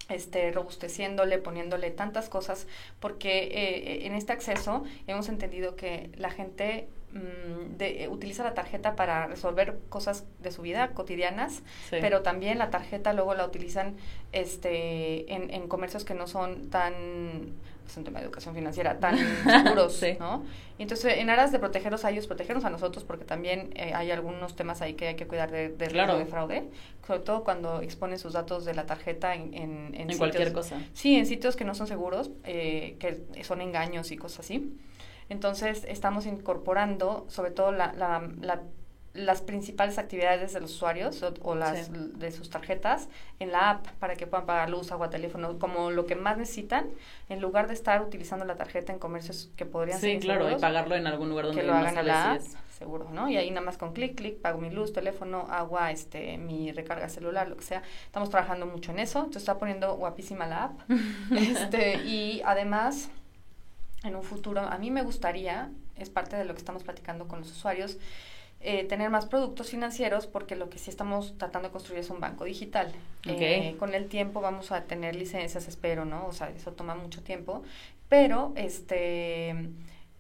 [0.08, 2.66] este, robusteciéndole, poniéndole tantas cosas,
[3.00, 8.96] porque eh, en este acceso hemos entendido que la gente mm, de, utiliza la tarjeta
[8.96, 13.96] para resolver cosas de su vida cotidianas, pero también la tarjeta luego la utilizan
[14.32, 17.54] este, en, en comercios que no son tan
[17.88, 20.44] es un tema de educación financiera, tan seguros, ¿no?
[20.78, 24.10] Y entonces, en aras de protegerlos a ellos, protegernos a nosotros, porque también eh, hay
[24.10, 26.68] algunos temas ahí que hay que cuidar de, de de fraude,
[27.06, 30.80] sobre todo cuando exponen sus datos de la tarjeta en, en, en, cualquier cosa.
[30.92, 34.78] Sí, en sitios que no son seguros, eh, que son engaños y cosas así.
[35.28, 38.62] Entonces, estamos incorporando, sobre todo, la, la, la
[39.18, 43.08] las principales actividades de los usuarios o, las de sus tarjetas
[43.40, 46.86] en la app para que puedan pagar luz, agua, teléfono, como lo que más necesitan,
[47.28, 50.56] en lugar de estar utilizando la tarjeta en comercios que podrían ser Sí, claro, y
[50.56, 52.40] pagarlo en algún lugar donde que lo hagan a la app,
[52.78, 53.28] seguro, ¿no?
[53.28, 57.08] Y ahí nada más con clic, clic, pago mi luz, teléfono, agua, este, mi recarga
[57.08, 57.82] celular, lo que sea.
[58.06, 60.80] Estamos trabajando mucho en eso, entonces está poniendo guapísima la app.
[61.36, 63.10] este, y además,
[64.04, 67.40] en un futuro, a mí me gustaría, es parte de lo que estamos platicando con
[67.40, 67.98] los usuarios,
[68.60, 72.20] eh, tener más productos financieros porque lo que sí estamos tratando de construir es un
[72.20, 72.92] banco digital.
[73.24, 76.26] Eh, con el tiempo vamos a tener licencias, espero, ¿no?
[76.26, 77.62] O sea, eso toma mucho tiempo,
[78.08, 79.54] pero este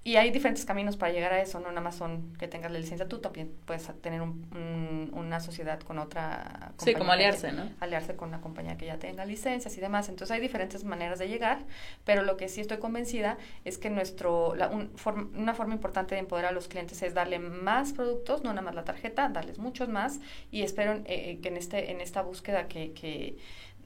[0.08, 2.78] y hay diferentes caminos para llegar a eso, no nada más son que tengas la
[2.78, 6.76] licencia tú, también puedes tener un, una sociedad con otra compañía.
[6.78, 7.70] Sí, como aliarse, ¿no?
[7.78, 10.08] Aliarse con una compañía que ya tenga licencias y demás.
[10.08, 11.58] Entonces hay diferentes maneras de llegar,
[12.06, 16.52] pero lo que sí estoy convencida es que nuestro, la, una forma importante de empoderar
[16.52, 20.20] a los clientes es darle más productos, no nada más la tarjeta, darles muchos más
[20.50, 23.36] y espero eh, eh, que en, este, en esta búsqueda que, que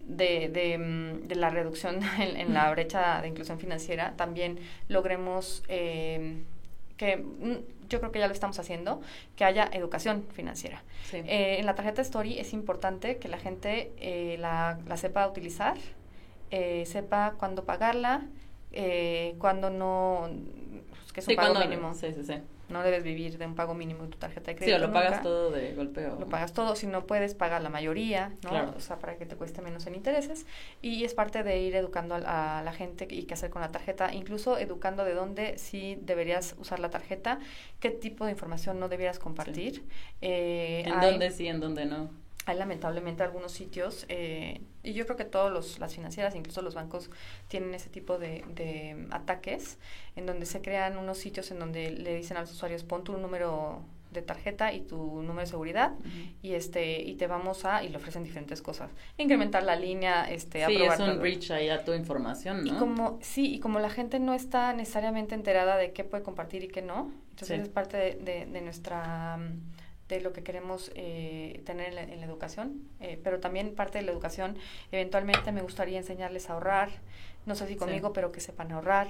[0.06, 6.42] de, de, mm, de, la reducción en, la brecha de inclusión financiera, también logremos eh,
[6.96, 9.02] que mm, yo creo que ya lo estamos haciendo,
[9.36, 10.82] que haya educación financiera.
[11.12, 15.76] Eh, en la tarjeta Story es importante que la gente eh, la, la, sepa utilizar,
[16.50, 18.22] sepa cuándo pagarla,
[19.38, 20.30] cuándo no,
[20.88, 21.92] pues, que es un pago mínimo.
[21.94, 22.34] Sí, sí, sí
[22.68, 24.78] no debes vivir de un pago mínimo de tu tarjeta de crédito.
[24.78, 26.18] Sí, o lo pagas todo de golpeo.
[26.18, 28.72] Lo pagas todo, si no puedes pagar la mayoría, ¿no?
[28.76, 30.46] O sea, para que te cueste menos en intereses.
[30.80, 34.12] Y es parte de ir educando a, la gente y qué hacer con la tarjeta,
[34.14, 37.38] incluso educando de dónde sí deberías usar la tarjeta,
[37.80, 39.84] qué tipo de información no debieras compartir.
[40.20, 45.16] Eh, en dónde sí, en dónde no hay lamentablemente algunos sitios, eh, y yo creo
[45.16, 47.10] que todas las financieras, incluso los bancos,
[47.48, 49.78] tienen ese tipo de, de, ataques,
[50.16, 53.16] en donde se crean unos sitios en donde le dicen a los usuarios, pon tu
[53.16, 55.92] número de tarjeta y tu número de seguridad
[56.42, 58.90] y este y te vamos a y le ofrecen diferentes cosas.
[59.16, 63.18] Incrementar la línea este sí es un reach ahí a tu información no y como
[63.22, 66.82] sí y como la gente no está necesariamente enterada de qué puede compartir y qué
[66.82, 69.38] no entonces es parte de, de nuestra
[70.14, 74.12] de lo que queremos eh, tener en la, educación, eh, pero también parte de la
[74.12, 74.56] educación,
[74.90, 76.90] eventualmente me gustaría enseñarles a ahorrar,
[77.46, 79.08] no sé si conmigo, pero que sepan ahorrar,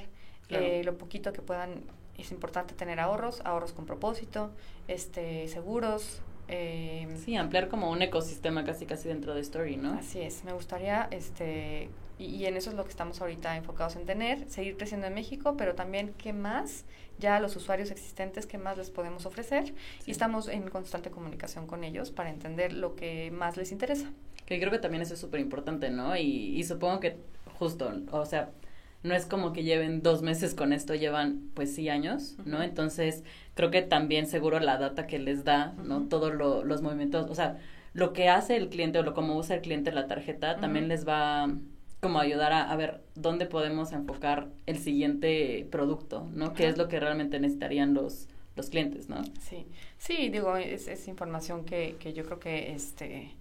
[0.49, 1.85] eh, lo poquito que puedan,
[2.19, 4.51] es importante tener ahorros, ahorros con propósito,
[4.89, 6.23] este, seguros.
[6.49, 9.95] sí, ampliar como un ecosistema casi casi dentro de Story, ¿no?
[9.95, 11.89] Así es, me gustaría este,
[12.23, 15.57] y, en eso es lo que estamos ahorita enfocados en tener, seguir creciendo en México,
[15.57, 16.85] pero también qué más,
[17.19, 19.75] ya los usuarios existentes, qué más les podemos ofrecer.
[20.07, 24.11] Y estamos en constante comunicación con ellos para entender lo que más les interesa.
[24.47, 26.17] Que creo que también eso es súper importante, ¿no?
[26.17, 27.17] Y, y supongo que
[27.59, 28.51] justo, o sea,
[29.03, 32.63] no es como que lleven dos meses con esto, llevan pues sí años, ¿no?
[32.63, 36.09] Entonces, creo que también seguro la data que les da, ¿no?
[36.09, 37.59] Todos los movimientos, o sea,
[37.95, 41.07] lo que hace el cliente o lo como usa el cliente la tarjeta también les
[41.07, 41.51] va
[42.03, 46.53] como ayudar a, ver dónde podemos enfocar el siguiente producto, ¿no?
[46.53, 49.23] ¿Qué es lo que realmente necesitarían los, los clientes, ¿no?
[49.41, 53.37] Sí, sí, digo, es, es información que, que yo creo que este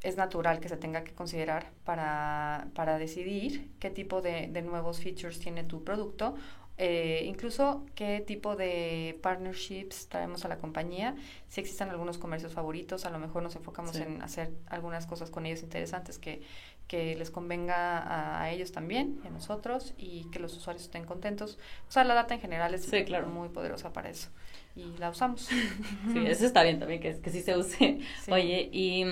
[0.00, 5.00] es natural que se tenga que considerar para, para decidir qué tipo de, de nuevos
[5.00, 6.36] features tiene tu producto
[6.78, 11.14] eh, incluso qué tipo de partnerships traemos a la compañía,
[11.48, 15.44] si existen algunos comercios favoritos, a lo mejor nos enfocamos en hacer algunas cosas con
[15.44, 16.42] ellos interesantes que,
[16.88, 21.58] que les convenga a, ellos también y a nosotros y que los usuarios estén contentos.
[21.88, 22.90] O sea, la data en general es
[23.26, 24.28] muy poderosa para eso
[24.76, 25.48] y la usamos.
[26.12, 28.00] Sí, eso está bien también, que, que sí se use.
[28.30, 29.04] Oye, y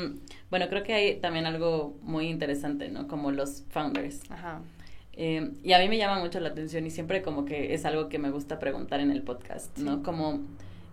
[0.50, 3.06] bueno, creo que hay también algo muy interesante, ¿no?
[3.08, 4.30] Como los founders.
[4.30, 4.60] Ajá.
[5.12, 8.08] Eh, y a mí me llama mucho la atención y siempre como que es algo
[8.08, 10.02] que me gusta preguntar en el podcast, ¿no?
[10.02, 10.40] Como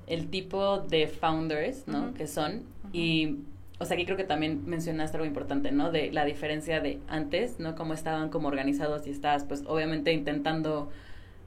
[0.07, 2.13] el tipo de founders, ¿no?
[2.13, 2.63] Que son.
[2.91, 3.37] Y,
[3.79, 5.91] o sea, aquí creo que también mencionaste algo importante, ¿no?
[5.91, 7.75] De la diferencia de antes, ¿no?
[7.75, 10.89] Cómo estaban como organizados y estás, pues, obviamente intentando,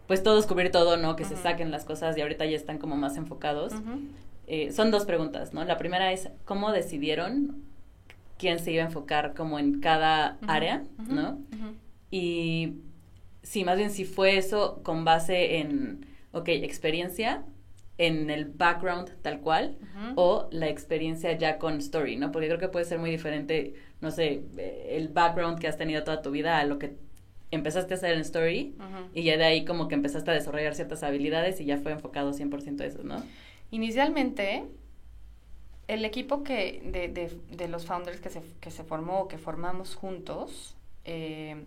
[0.06, 1.16] pues, todo descubrir todo, ¿no?
[1.16, 3.72] Que se saquen las cosas y ahorita ya están como más enfocados.
[4.46, 5.64] Eh, son dos preguntas, ¿no?
[5.64, 7.62] La primera es, ¿cómo decidieron
[8.38, 11.38] quién se iba a enfocar como en cada área, ¿no?
[12.10, 12.74] Y
[13.42, 17.44] sí, más bien si fue eso con base en, ok, experiencia,
[18.00, 19.76] en el background tal cual,
[20.16, 22.32] o la experiencia ya con story, ¿no?
[22.32, 26.02] Porque creo que puede ser muy diferente, no sé, eh, el background que has tenido
[26.02, 26.94] toda tu vida a lo que
[27.50, 28.74] empezaste a hacer en story
[29.12, 32.32] y ya de ahí como que empezaste a desarrollar ciertas habilidades y ya fue enfocado
[32.32, 33.22] 100% a eso, ¿no?
[33.70, 34.64] Inicialmente,
[35.86, 39.94] el equipo que de, de, de los founders que se, que se formó, que formamos
[39.94, 41.66] juntos, eh,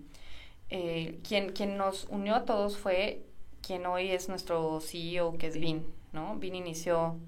[0.72, 3.22] eh, quien, quien nos unió a todos fue
[3.62, 6.36] quien hoy es nuestro CEO, que es Vin, ¿no?
[6.38, 7.20] Vin inició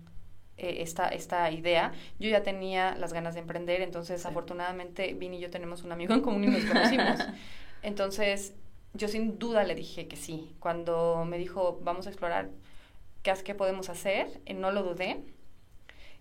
[0.58, 1.92] eh, esta, esta idea.
[2.20, 6.14] Yo ya tenía las ganas de emprender, entonces afortunadamente Vin y yo tenemos un amigo
[6.14, 7.20] en común y nos conocimos.
[7.82, 8.54] entonces,
[8.94, 10.56] yo sin duda le dije que sí.
[10.60, 12.50] Cuando me dijo, vamos a explorar
[13.22, 15.22] qué, qué podemos hacer, eh, no lo dudé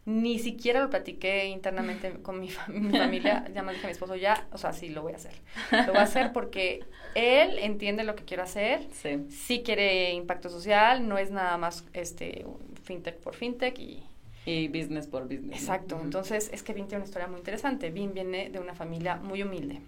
[0.07, 4.47] ni siquiera lo platiqué internamente con mi, familia, ya me dije a mi esposo, ya,
[4.53, 5.33] o sea, sí, lo voy a hacer.
[5.71, 11.09] Lo voy a hacer porque él entiende lo que quiero hacer, sí, quiere impacto social,
[11.09, 12.45] no es nada más este
[12.83, 14.03] fintech por fintech y...
[14.47, 15.59] Y business por business.
[15.59, 17.89] Exacto, entonces es que Vin tiene una historia muy interesante.
[17.89, 19.81] Vin viene de una familia muy humilde.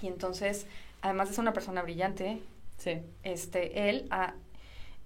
[0.00, 0.68] Y entonces,
[1.02, 2.38] además es una persona brillante,
[2.76, 3.00] sí.
[3.24, 4.08] este, él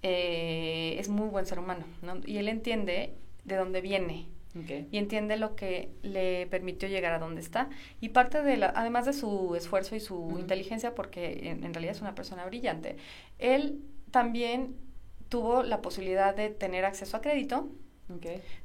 [0.02, 2.20] eh, es muy buen ser humano, ¿no?
[2.26, 3.14] Y él entiende
[3.44, 4.28] de dónde viene.
[4.90, 7.70] Y entiende lo que le permitió llegar a donde está.
[8.00, 12.02] Y parte de la, además de su esfuerzo y su inteligencia, porque en, realidad es
[12.02, 12.96] una persona brillante,
[13.38, 14.76] él también
[15.30, 17.70] tuvo la posibilidad de tener acceso a crédito,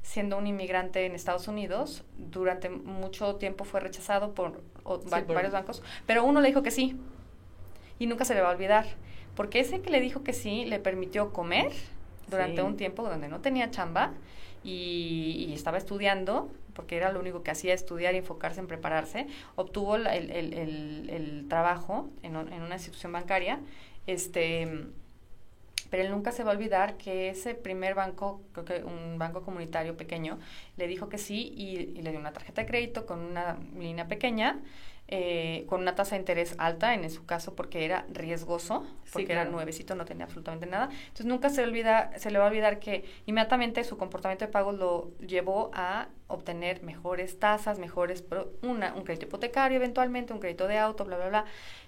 [0.02, 2.04] siendo un inmigrante en Estados Unidos.
[2.18, 4.62] Durante mucho tiempo fue rechazado por,
[5.08, 6.96] varios bancos, pero uno le dijo que sí.
[7.98, 8.84] Y nunca se le va a olvidar.
[9.34, 11.72] Porque ese que le dijo que sí le permitió comer
[12.28, 14.12] durante un tiempo donde no tenía chamba
[14.64, 19.96] y, estaba estudiando, porque era lo único que hacía, estudiar y enfocarse en prepararse, obtuvo
[19.96, 20.54] el, el,
[21.08, 23.60] el, trabajo en, en, una institución bancaria,
[24.06, 24.86] este,
[25.90, 29.42] pero él nunca se va a olvidar que ese primer banco, creo que un banco
[29.42, 30.38] comunitario pequeño,
[30.76, 34.06] le dijo que sí y, y le dio una tarjeta de crédito con una línea
[34.06, 34.60] pequeña
[35.10, 39.46] eh, con una tasa de interés alta, en su caso porque era riesgoso, porque era
[39.46, 40.90] nuevecito, no tenía absolutamente nada.
[40.90, 44.72] Entonces nunca se, olvida, se le va a olvidar que inmediatamente su comportamiento de pago
[44.72, 48.22] lo llevó a obtener mejores tasas, mejores,
[48.62, 51.44] una, un crédito hipotecario eventualmente, un crédito de auto, bla, bla, bla.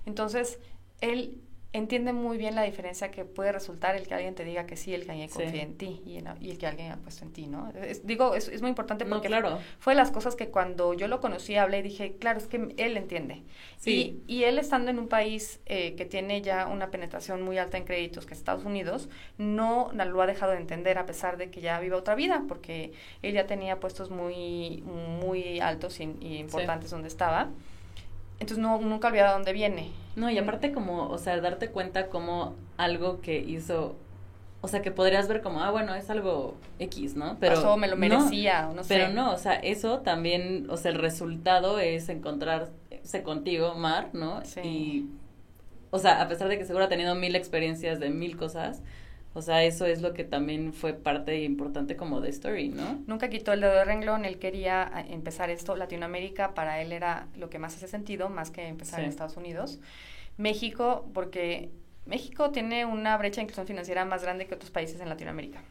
[0.06, 0.58] Entonces,
[1.02, 4.76] él entiende muy bien la diferencia que puede resultar el que alguien te diga que
[4.76, 7.46] sí, el que alguien confíe en ti y, el que alguien ha puesto en ti,
[7.46, 7.72] ¿no?
[8.02, 9.60] digo, es, es, muy importante porque claro.
[9.78, 12.96] fue las cosas que cuando yo lo conocí, hablé y dije, claro, es que él
[12.96, 13.44] entiende.
[13.76, 14.20] Sí.
[14.26, 17.84] Y, él estando en un país eh, que tiene ya una penetración muy alta en
[17.84, 21.60] créditos, que es Estados Unidos, no lo ha dejado de entender a pesar de que
[21.60, 26.04] ya vive otra vida, porque él ya tenía puestos muy, muy altos y,
[26.38, 27.50] importantes donde estaba.
[28.40, 29.90] Entonces no, nunca olvidado de dónde viene.
[30.16, 33.96] No, y aparte como, o sea, darte cuenta como algo que hizo,
[34.62, 37.36] o sea, que podrías ver como, ah, bueno, es algo X, ¿no?
[37.38, 38.94] Pero Pasó, me lo merecía, no, no sé.
[38.94, 44.44] Pero no, o sea, eso también, o sea, el resultado es encontrarse contigo, Mar, ¿no?
[44.44, 44.60] Sí.
[44.60, 45.10] Y,
[45.90, 48.82] o sea, a pesar de que seguro ha tenido mil experiencias de mil cosas,
[49.32, 53.00] o sea, eso es lo que también fue parte importante como de Story, ¿no?
[53.06, 57.28] Nunca quitó el dedo de renglón, él quería ah, empezar esto, Latinoamérica para él era
[57.36, 59.78] lo que más hace sentido, más que empezar en Estados Unidos.
[60.36, 61.70] México, porque
[62.06, 65.62] México tiene una brecha de inclusión financiera más grande que otros países en Latinoamérica.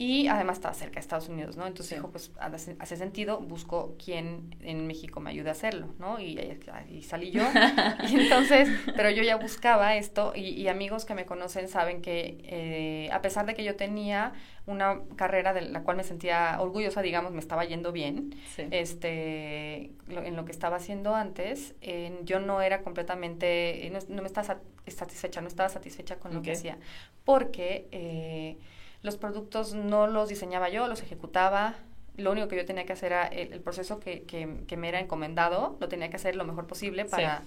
[0.00, 1.66] Y además estaba cerca de Estados Unidos, ¿no?
[1.66, 6.20] Entonces dijo, pues hace, sentido, busco quién en México me ayude a hacerlo, ¿no?
[6.20, 6.38] Y,
[6.72, 7.42] ahí salí yo.
[8.08, 13.10] y entonces, pero yo ya buscaba esto y, amigos que me conocen saben que eh,
[13.10, 14.34] a pesar de que yo tenía
[14.66, 18.36] una carrera de la cual me sentía orgullosa, digamos, me estaba yendo bien,
[18.70, 21.74] este, en lo que estaba haciendo antes,
[22.22, 26.78] yo no era completamente, no, me estaba satisfecha, no estaba satisfecha con lo que hacía,
[27.24, 27.88] porque...
[27.90, 28.58] Eh,
[29.02, 31.74] los productos no los diseñaba yo, los ejecutaba.
[32.16, 35.76] Lo único que yo tenía que hacer era el, proceso que, que, me era encomendado,
[35.78, 37.42] lo tenía que hacer lo mejor posible para,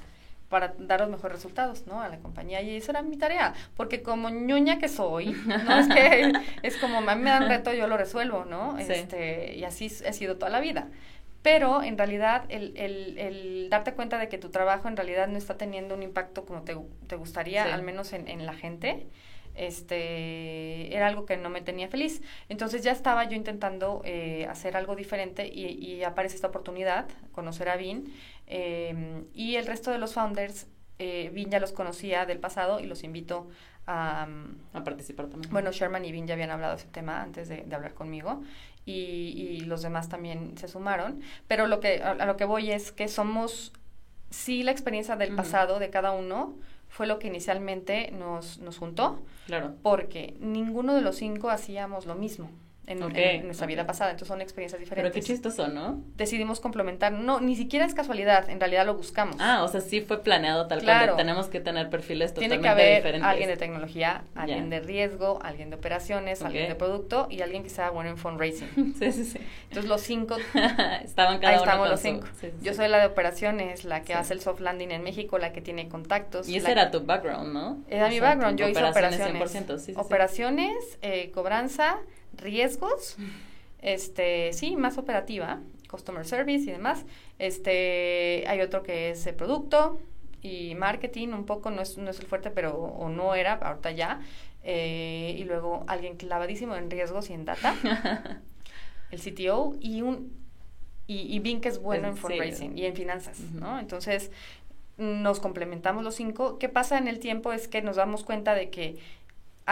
[0.48, 2.02] para dar los mejores resultados, ¿no?
[2.02, 2.62] A la compañía.
[2.62, 3.54] Y esa era mi tarea.
[3.76, 5.80] Porque como ñoña que soy, ¿no?
[5.80, 8.78] Es que es como a mí me dan reto, yo lo resuelvo, ¿no?
[8.78, 10.88] Este, y así he sido toda la vida.
[11.42, 15.38] Pero en realidad el, el, el, darte cuenta de que tu trabajo en realidad no
[15.38, 19.08] está teniendo un impacto como te, te gustaría, al menos en, en la gente,
[19.56, 22.22] este, era algo que no me tenía feliz.
[22.50, 27.76] Entonces ya estaba yo intentando eh, hacer algo diferente y, aparece esta oportunidad, conocer a
[27.76, 28.14] Vin.
[28.48, 30.68] Em, y el resto de los founders,
[31.00, 33.48] eh, Vin ya los conocía del pasado y los invito
[33.88, 34.28] a...
[34.74, 35.52] a participar también.
[35.52, 38.42] Bueno, Sherman y Vin ya habían hablado de ese tema antes de, hablar conmigo.
[38.86, 41.22] Y, y, los demás también se sumaron.
[41.48, 43.74] Pero lo que, a, lo que voy es que somos,
[44.32, 46.56] sí, la experiencia del pasado de cada uno,
[46.92, 49.24] fue lo que inicialmente nos, nos juntó.
[49.48, 49.76] Claro.
[49.82, 52.52] Porque ninguno de los cinco hacíamos lo mismo
[52.92, 54.12] en, nuestra vida pasada.
[54.12, 55.12] Entonces son experiencias diferentes.
[55.12, 56.02] Pero qué chistoso, ¿no?
[56.16, 57.12] Decidimos complementar.
[57.12, 59.36] No, ni siquiera es casualidad, en realidad lo buscamos.
[59.40, 61.16] Ah, o sea, sí fue planeado tal cual.
[61.16, 65.70] Tenemos que tener perfiles totalmente Tiene que haber alguien de tecnología, alguien de riesgo, alguien
[65.70, 68.96] de operaciones, alguien de producto y alguien que sea bueno en fundraising.
[69.00, 69.40] sí, sí, sí.
[69.64, 70.38] Entonces los cinco...
[71.04, 72.28] Estaban cada ahí estamos los cinco.
[72.62, 75.62] Yo soy la de operaciones, la que hace el soft landing en México, la que
[75.62, 76.48] tiene contactos.
[76.48, 77.78] Y ese era tu background, ¿no?
[77.90, 78.58] Era mi background.
[78.58, 79.98] Yo hice operaciones.
[79.98, 82.00] operaciones, eh, cobranza
[82.38, 83.18] riesgos,
[83.82, 87.06] este, sí, más operativa, customer service y demás.
[87.40, 90.00] Este, hay otro que es producto
[90.42, 93.92] y marketing, un poco, no es, no es el fuerte, pero o no era, ahorita
[93.92, 94.22] ya.
[94.64, 97.76] Eh, y luego alguien clavadísimo en riesgos y en data,
[99.12, 100.40] el CTO y un
[101.08, 103.80] y, y que es bueno en fundraising y en finanzas, ¿no?
[103.80, 104.32] Entonces,
[104.98, 106.58] nos complementamos los cinco.
[106.58, 107.52] ¿Qué pasa en el tiempo?
[107.52, 108.98] Es que nos damos cuenta de que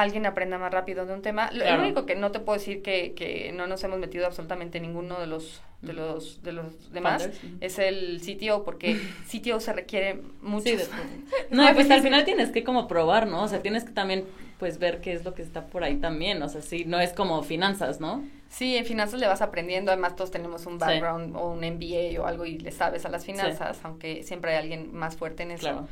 [0.01, 1.49] alguien aprenda más rápido de un tema.
[1.51, 5.19] Lo único que no te puedo decir que, que no nos hemos metido absolutamente ninguno
[5.19, 7.29] de los de los de los demás
[7.61, 10.71] es el sitio porque sitio se requiere mucho.
[11.51, 13.43] no, pues al final tienes que como probar, ¿no?
[13.43, 14.25] O sea, tienes que también
[14.57, 17.13] pues ver qué es lo que está por ahí también, o sea, sí, no es
[17.13, 18.25] como finanzas, ¿no?
[18.49, 22.25] Sí, en finanzas le vas aprendiendo, además todos tenemos un background o un MBA o
[22.25, 25.61] algo y le sabes a las finanzas, aunque siempre hay alguien más fuerte en eso.
[25.61, 25.87] Claro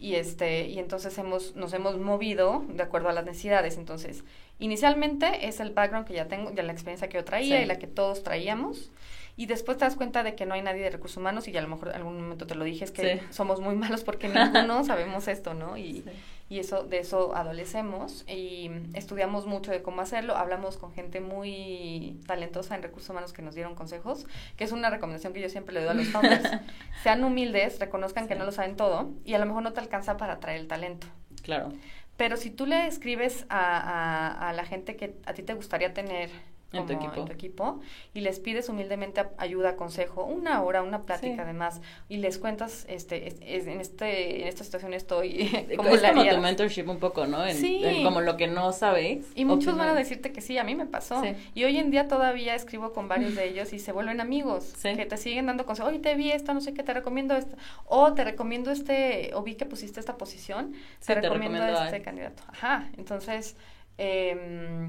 [0.00, 3.76] y este y entonces hemos nos hemos movido de acuerdo a las necesidades.
[3.76, 4.24] Entonces
[4.58, 7.78] inicialmente es el background que ya tengo ya la experiencia que yo traía y la
[7.78, 8.90] que todos traíamos.
[9.36, 11.60] Y después te das cuenta de que no hay nadie de recursos humanos y ya
[11.60, 14.28] a lo mejor en algún momento te lo dije es que somos muy malos porque
[14.34, 16.02] ninguno sabemos esto no y
[16.50, 22.20] y eso de eso adolecemos y estudiamos mucho de cómo hacerlo, hablamos con gente muy
[22.26, 25.74] talentosa en recursos humanos que nos dieron consejos, que es una recomendación que yo siempre
[25.74, 26.50] le doy a los founders.
[27.04, 30.16] Sean humildes, reconozcan que no lo saben todo y a lo mejor no te alcanza
[30.16, 31.06] para atraer el talento.
[31.44, 31.72] Claro.
[32.16, 35.94] Pero si tú le escribes a, a, a la gente que a ti te gustaría
[35.94, 36.30] tener
[36.72, 37.26] en tu, equipo.
[37.30, 37.80] equipo
[38.14, 43.28] y les pides humildemente ayuda, consejo, una hora, una plática además y les cuentas este
[43.28, 47.44] es, en este en esta situación estoy como es como tu mentorship un poco, ¿no?
[47.46, 49.26] En, como lo que no sabes.
[49.34, 51.22] Y muchos van a decirte que sí, a mí me pasó.
[51.54, 55.06] Y hoy en día todavía escribo con varios de ellos y se vuelven amigos, que
[55.06, 57.56] te siguen dando consejos, "Oye, te vi esto, no sé qué, te recomiendo esto."
[57.86, 62.42] O te recomiendo este o vi que pusiste esta posición, te, recomiendo este candidato.
[62.48, 63.56] Ajá, entonces
[63.98, 64.88] eh,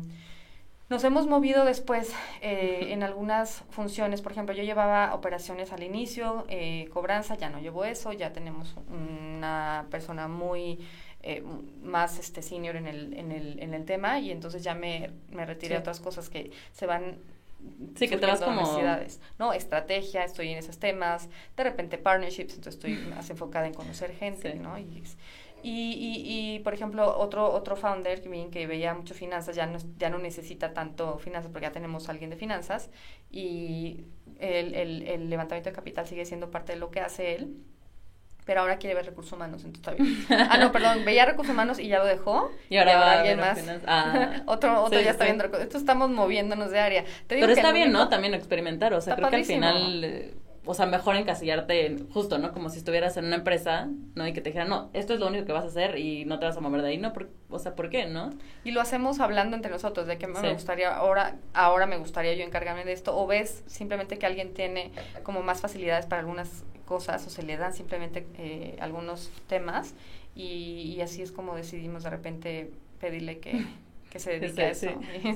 [0.92, 6.46] nos hemos movido después eh, en algunas funciones, por ejemplo, yo llevaba operaciones al inicio,
[6.50, 10.80] eh, cobranza, ya no llevo eso, ya tenemos una persona muy
[11.24, 11.46] eh,
[11.82, 15.46] más este senior en el, en, el, en el tema y entonces ya me, me
[15.46, 17.20] retiré a otras cosas que se van
[17.96, 18.60] Sí, que te vas como...
[18.60, 19.54] Necesidades, ¿no?
[19.54, 24.56] Estrategia, estoy en esos temas, de repente partnerships, entonces estoy más enfocada en conocer gente,
[24.56, 24.80] ¿no?
[24.80, 25.04] Y,
[25.64, 29.80] y, y, y, por ejemplo, otro, otro founder que, que veía mucho finanzas, ya no,
[29.98, 32.90] ya no necesita tanto finanzas porque ya tenemos a alguien de finanzas
[33.30, 34.06] y
[34.40, 37.56] el, el, el levantamiento de capital sigue siendo parte de lo que hace él,
[38.46, 40.26] pero ahora quiere ver recursos humanos, entonces bien.
[40.50, 42.52] Ah, no, perdón, veía recursos humanos y ya lo dejó.
[42.70, 43.60] Y ahora, va alguien más.
[43.86, 44.42] Ah.
[44.48, 45.46] otro otro ya está viendo.
[45.46, 47.06] Esto estamos moviéndonos de área.
[47.28, 48.10] pero está bien, ¿no?
[48.10, 52.52] También experimentar, o sea, creo que al final o sea, mejor encasillarte en, justo, ¿no?
[52.52, 54.28] Como si estuvieras en una empresa, ¿no?
[54.28, 56.38] Y que te dijeran, no, esto es lo único que vas a hacer y no
[56.38, 57.14] te vas a mover de ahí, ¿no?
[57.50, 58.30] o sea, ¿por qué, no?
[58.64, 62.44] Y lo hacemos hablando entre nosotros, de que me gustaría, ahora, ahora me gustaría yo
[62.44, 64.92] encargarme de esto, o ves simplemente que alguien tiene
[65.24, 69.96] como más facilidades para algunas cosas, o se le dan simplemente eh, algunos temas,
[70.36, 73.66] y, y así es como decidimos de repente pedirle que
[74.12, 74.88] que se dedica a eso.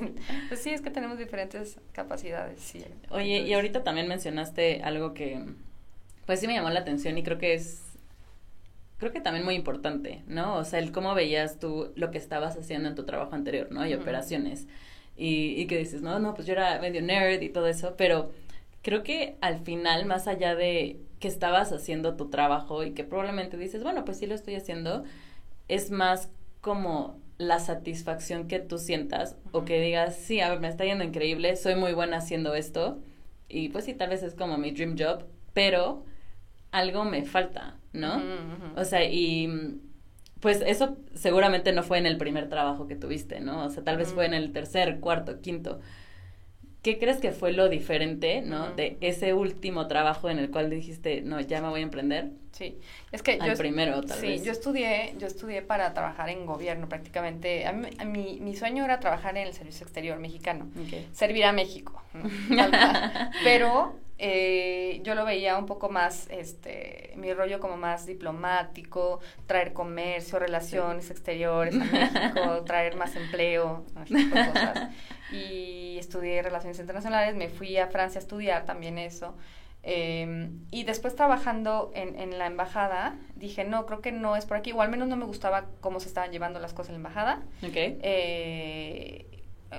[0.48, 2.84] pues sí, es que tenemos diferentes capacidades, sí.
[3.10, 5.42] Oye, y ahorita también mencionaste algo que,
[6.26, 7.82] pues sí me llamó la atención y creo que es,
[8.98, 10.56] creo que también muy importante, ¿no?
[10.56, 13.84] O sea, el cómo veías tú lo que estabas haciendo en tu trabajo anterior, ¿no?
[13.86, 14.68] Y operaciones.
[15.16, 18.30] Y, y que dices, no, no, pues yo era medio nerd y todo eso, pero
[18.82, 23.56] creo que al final, más allá de que estabas haciendo tu trabajo y que probablemente
[23.56, 25.04] dices, bueno, pues sí lo estoy haciendo,
[25.68, 30.68] es más como la satisfacción que tú sientas o que digas, sí, a ver, me
[30.68, 32.98] está yendo increíble, soy muy buena haciendo esto
[33.48, 36.04] y pues sí, tal vez es como mi dream job, pero
[36.72, 38.22] algo me falta, ¿no?
[38.76, 39.78] O sea, y
[40.40, 43.64] pues eso seguramente no fue en el primer trabajo que tuviste, ¿no?
[43.64, 45.80] O sea, tal vez fue en el tercer, cuarto, quinto.
[46.82, 48.70] ¿Qué crees que fue lo diferente, ¿no?
[48.70, 52.30] De ese último trabajo en el cual dijiste, no, ya me voy a emprender.
[52.56, 52.78] Sí,
[53.12, 57.66] es que yo primero tal sí, yo estudié, yo estudié para trabajar en gobierno prácticamente.
[57.66, 60.66] A mí, mi sueño era trabajar en el servicio exterior mexicano,
[61.12, 62.02] servir a México.
[63.44, 69.74] Pero eh, yo lo veía un poco más, este, mi rollo como más diplomático, traer
[69.74, 74.88] comercio, relaciones exteriores a México, traer más empleo, cosas.
[75.30, 79.34] Y estudié Relaciones Internacionales, me fui a Francia a estudiar también eso.
[79.88, 84.56] Em, y después trabajando en, en, la embajada, dije, no, creo que no es por
[84.56, 87.08] aquí, o al menos no me gustaba cómo se estaban llevando las cosas en la
[87.08, 87.42] embajada.
[87.68, 87.96] Okay.
[88.02, 89.26] Eh,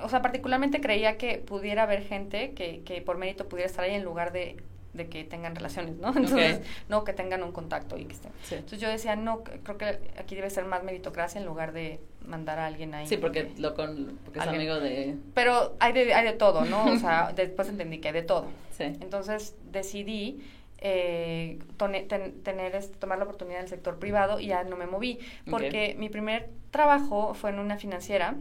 [0.01, 3.95] o sea, particularmente creía que pudiera haber gente que, que por mérito pudiera estar ahí
[3.95, 4.55] en lugar de
[4.97, 6.07] de que tengan relaciones, ¿no?
[6.15, 8.31] Entonces, no, que tengan un contacto y que estén.
[8.51, 9.85] Entonces yo decía, no, creo que
[10.17, 13.07] aquí debe ser más meritocracia en lugar de mandar a alguien ahí.
[13.07, 15.15] Sí, porque, lo con, porque es amigo de...
[15.33, 16.85] Pero hay de, hay de todo, ¿no?
[16.85, 18.47] O sea, después entendí que hay de todo.
[18.71, 18.83] Sí.
[18.83, 20.43] Entonces decidí
[20.79, 25.19] eh, tener este, tomar la oportunidad en el sector privado y ya no me moví.
[25.49, 28.35] Porque mi primer trabajo fue en una financiera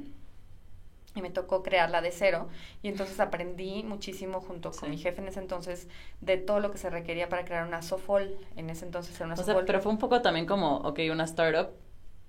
[1.16, 2.48] y me tocó crearla de cero.
[2.82, 5.88] Y entonces aprendí muchísimo junto con mi jefe en ese entonces
[6.20, 8.36] de todo lo que se requería para crear una Sofol.
[8.54, 11.24] En ese entonces era una o sea, pero fue un poco también como ok una
[11.24, 11.70] startup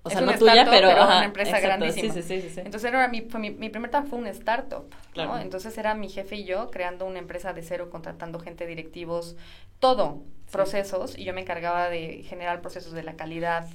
[0.02, 3.50] o sea no tuya pero, una empresa grandísima sí, sí, sí, entonces era mi, mi,
[3.50, 4.84] mi primer trabajo fue un startup
[5.16, 5.38] ¿no?
[5.38, 9.36] entonces era mi jefe y yo creando una empresa de cero contratando gente directivos
[9.80, 13.66] todo procesos y yo me encargaba de generar procesos de la calidad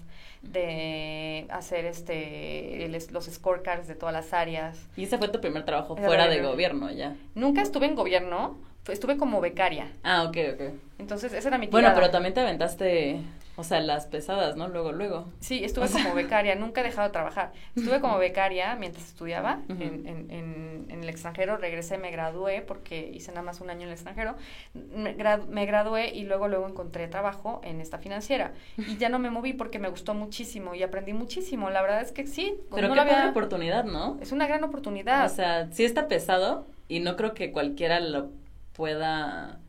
[0.42, 4.78] de hacer este los scorecards de todas las áreas.
[4.96, 7.16] ¿Y ese fue tu primer trabajo fuera de gobierno ya?
[7.34, 8.58] Nunca estuve en gobierno,
[8.88, 9.92] estuve como becaria.
[10.04, 10.62] Ah, ok, ok.
[11.00, 13.20] Entonces, esa era mi Bueno, pero también te aventaste
[13.56, 14.68] o sea, las pesadas, ¿no?
[14.68, 15.28] Luego, luego.
[15.39, 17.51] Sí, estuve como becaria, nunca he dejado de trabajar.
[17.76, 23.12] Estuve como becaria mientras estudiaba en, en, en, en, el extranjero, regresé, me gradué porque
[23.14, 24.36] hice nada más un año en el extranjero.
[24.74, 25.16] Me,
[25.49, 28.54] me, gradué y luego, luego encontré trabajo en esta financiera.
[28.78, 31.70] Y ya no me moví porque me gustó muchísimo y aprendí muchísimo.
[31.70, 32.56] La verdad es que sí.
[32.74, 33.30] Pero qué había...
[33.30, 34.18] oportunidad, ¿no?
[34.20, 35.26] Es una gran oportunidad.
[35.26, 38.32] O sea, sí está pesado y no creo que cualquiera lo
[38.74, 39.60] pueda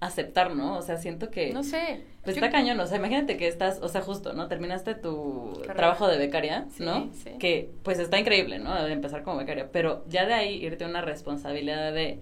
[0.00, 0.76] aceptar, ¿no?
[0.76, 1.52] O sea, siento que...
[1.52, 2.04] No sé.
[2.22, 4.48] Pues está cañón, o sea, imagínate que estás, o sea, justo, ¿no?
[4.48, 7.10] Terminaste tu trabajo de becaria, ¿no?
[7.12, 7.30] Sí.
[7.38, 8.74] Que pues está increíble, ¿no?
[8.82, 12.20] De empezar como becaria, pero ya de ahí irte a una responsabilidad de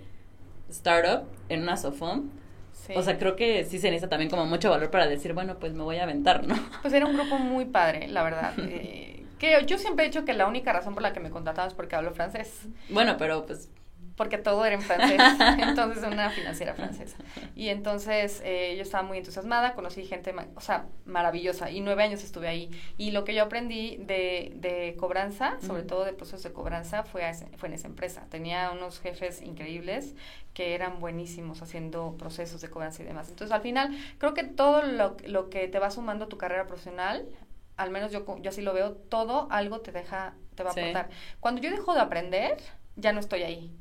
[0.71, 2.31] startup en una Sofón.
[2.73, 2.95] Sí.
[2.95, 5.73] O sea, creo que sí se necesita también como mucho valor para decir, bueno, pues
[5.73, 6.55] me voy a aventar, ¿no?
[6.83, 8.55] Pues era un grupo muy padre, la verdad.
[8.59, 11.69] eh, que yo siempre he dicho que la única razón por la que me contrataban
[11.69, 12.69] es porque hablo francés.
[12.89, 13.69] Bueno, pero pues
[14.17, 15.21] porque todo era en francés,
[15.61, 17.19] entonces una financiera francesa.
[17.55, 22.25] Y entonces eh, yo estaba muy entusiasmada, conocí gente, o sea, maravillosa, y nueve años
[22.25, 22.71] estuve ahí.
[22.97, 27.31] Y lo que yo aprendí de, de cobranza, sobre todo de procesos de cobranza, fue,
[27.59, 28.27] fue en esa empresa.
[28.31, 30.15] Tenía unos jefes increíbles
[30.55, 33.29] que eran buenísimos haciendo procesos de cobranza y demás.
[33.29, 36.67] Entonces, al final, creo que todo lo, lo que te va sumando a tu carrera
[36.67, 37.27] profesional,
[37.77, 41.11] al menos yo, yo así lo veo, todo algo te deja, te va a aportar.
[41.41, 42.57] Cuando yo dejo de aprender,
[42.97, 43.77] ya no estoy ahí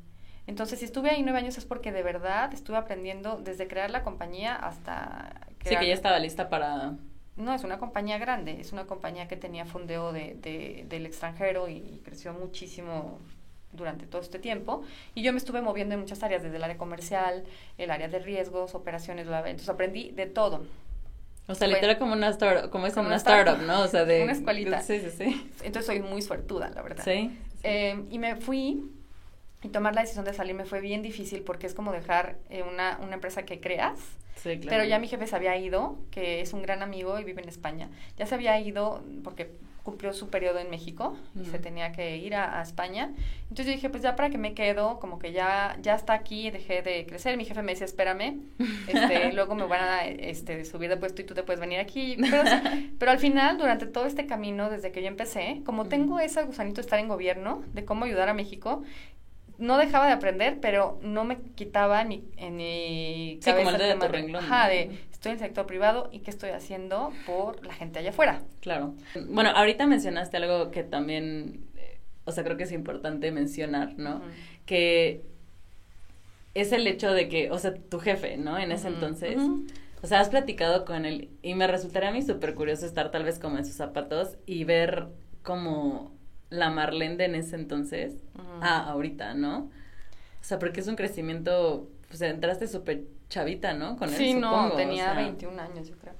[0.46, 4.02] entonces, si estuve ahí nueve años es porque de verdad estuve aprendiendo desde crear la
[4.02, 5.40] compañía hasta...
[5.58, 5.74] Crear...
[5.74, 6.94] Sí, que ya estaba lista para...
[7.36, 11.68] No, es una compañía grande, es una compañía que tenía fondeo de, de, del extranjero
[11.68, 13.18] y creció muchísimo
[13.72, 14.84] durante todo este tiempo
[15.14, 17.44] y yo me estuve moviendo en muchas áreas, desde el área comercial,
[17.76, 20.64] el área de riesgos, operaciones, entonces aprendí de todo.
[21.46, 23.82] O sea, literal como una startup, como es como una, startup, ¿no?
[23.82, 24.22] O sea, de...
[24.24, 24.80] Una escuelita.
[24.82, 25.50] Sí, sí, sí.
[25.62, 27.04] Entonces soy muy suertuda, la verdad.
[27.04, 27.38] Sí.
[27.62, 28.95] Eh, y me fui
[29.66, 32.98] Y tomar la decisión de salirme fue bien difícil porque es como dejar eh, una,
[33.02, 33.98] una empresa que creas.
[34.36, 34.68] Sí, claro.
[34.68, 37.48] Pero ya mi jefe se había ido, que es un gran amigo y vive en
[37.48, 37.88] España.
[38.16, 39.50] Ya se había ido porque
[39.82, 41.62] cumplió su periodo en México y se Ujú.
[41.62, 43.12] tenía que ir a, a España.
[43.42, 46.50] Entonces yo dije, pues ya para que me quedo, como que ya, ya está aquí,
[46.50, 47.36] dejé de crecer.
[47.36, 48.40] Mi jefe me decía, espérame,
[48.88, 52.16] este, luego me van a este, subir de puesto y tú te puedes venir aquí.
[52.20, 52.42] Pero,
[52.98, 55.88] pero al final, durante todo este camino, desde que yo empecé, como Ujú.
[55.88, 58.82] tengo ese gusanito de estar en gobierno, de cómo ayudar a México,
[59.58, 63.76] no dejaba de aprender, pero no me quitaba en mi, en mi Sí, como el
[63.76, 66.50] cabeza dedo de tu renglón, Ajá, de estoy en el sector privado y qué estoy
[66.50, 68.42] haciendo por la gente allá afuera.
[68.60, 68.94] Claro.
[69.28, 74.22] Bueno, ahorita mencionaste algo que también, eh, o sea, creo que es importante mencionar, ¿no?
[74.66, 75.22] Que
[76.54, 78.58] es el hecho de que, o sea, tu jefe, ¿no?
[78.58, 79.36] En ese entonces,
[80.02, 83.24] o sea, has platicado con él y me resultaría a mí súper curioso estar tal
[83.24, 85.08] vez como en sus zapatos y ver
[85.42, 86.15] como
[86.50, 88.44] la Marlene de en ese entonces Ujú.
[88.62, 89.58] a ahorita, ¿no?
[90.40, 93.96] O sea, porque es un crecimiento, pues entraste súper chavita, ¿no?
[93.96, 95.14] Con él, Sí, no, o tenía sea.
[95.14, 96.14] 21 años, yo creo.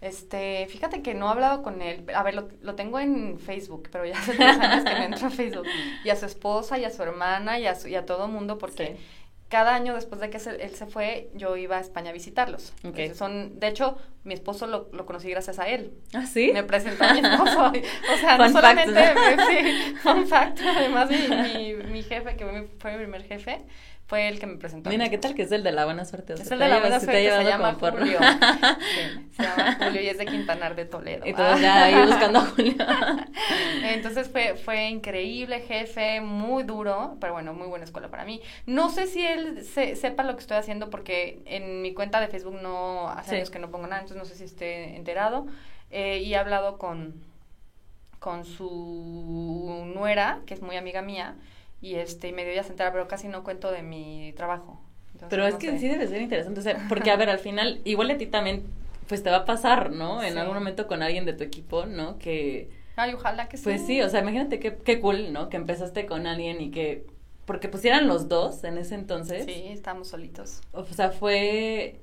[0.00, 2.04] Este, fíjate que no he hablado con él.
[2.14, 5.26] A ver, lo, lo tengo en Facebook, pero ya hace tres años que no entro
[5.26, 5.66] a Facebook.
[6.04, 8.58] Y a su esposa, y a su hermana, y a, su, y a todo mundo,
[8.58, 9.04] porque Sí.
[9.48, 12.70] cada año después de que se- él se fue, yo iba a España a visitarlos.
[12.80, 12.84] Ok.
[12.84, 15.92] Entonces son, de hecho, mi esposo lo, lo conocí gracias a él.
[16.14, 16.50] ¿Ah, sí?
[16.52, 17.72] Me presentó a mi esposo.
[18.14, 19.46] O sea, no Fun solamente, ¿no?
[19.46, 20.60] sí, fun fact.
[20.60, 22.44] Además, mi, mi, mi jefe, que
[22.78, 23.62] fue mi, primer jefe,
[24.06, 24.90] fue el que me presentó.
[24.90, 26.34] Mira, ¿qué tal que es el de la buena suerte?
[26.34, 27.74] O sea, Es el de la buena suerte, se llevado llama.
[27.74, 28.18] Julio.
[28.94, 31.26] Sí, se llama Julio y es de Quintanar de Toledo.
[31.26, 32.74] Y todos ya ahí buscando a Julio.
[33.82, 38.40] Entonces fue, fue increíble, jefe, muy duro, pero bueno, muy buena escuela para mí.
[38.66, 42.28] No sé si él se- sepa lo que estoy haciendo porque en mi cuenta de
[42.28, 43.36] Facebook no hace Sí.
[43.36, 45.46] años que no pongo nada, entonces no sé si esté enterado.
[45.90, 47.14] Eh, y he hablado con,
[48.18, 51.36] con su nuera, que es muy amiga mía,
[51.80, 54.80] y este, y me dio ya sentar, pero casi no cuento de mi trabajo.
[55.12, 55.78] Entonces, Pero es que sé.
[55.78, 58.64] sí debe ser interesante, o sea, porque a ver, al final, igual a ti también,
[59.08, 60.22] pues te va a pasar, ¿no?
[60.22, 60.38] En Sí.
[60.38, 62.18] algún momento con alguien de tu equipo, ¿no?
[62.18, 63.64] Que, Ay, ojalá que sí.
[63.64, 65.48] pues sí, o sea, imagínate qué, qué cool, ¿no?
[65.50, 67.04] Que empezaste con alguien y que,
[67.44, 69.44] porque pues eran los dos en ese entonces.
[69.44, 70.62] Sí, estamos solitos.
[70.72, 72.00] O sea, fue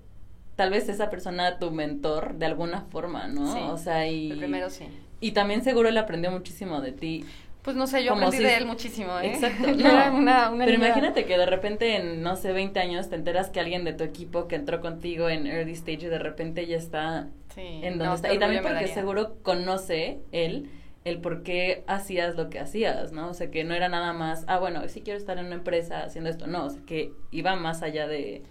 [0.56, 3.54] tal vez esa persona tu mentor de alguna forma, ¿no?
[3.54, 4.32] Sí, o sea, y...
[4.32, 4.86] El primero sí.
[5.20, 7.26] Y también seguro él aprendió muchísimo de ti.
[7.62, 9.34] Pues no sé, yo Como aprendí si- de él muchísimo, ¿eh?
[9.36, 9.68] Exacto.
[9.70, 9.90] Yo no.
[9.92, 13.16] era una, una Pero niña- imagínate que de repente en, no sé, 20 años te
[13.16, 16.78] enteras que alguien de tu equipo que entró contigo en early stage de repente ya
[16.78, 18.34] está Sí, en no, donde qué está.
[18.34, 20.70] Y también porque seguro conoce él
[21.04, 23.30] el por qué hacías lo que hacías, ¿no?
[23.30, 26.04] O sea, que no era nada más, ah, bueno, sí quiero estar en una empresa
[26.04, 26.48] haciendo esto.
[26.48, 28.42] No, o sea, que iba más allá de...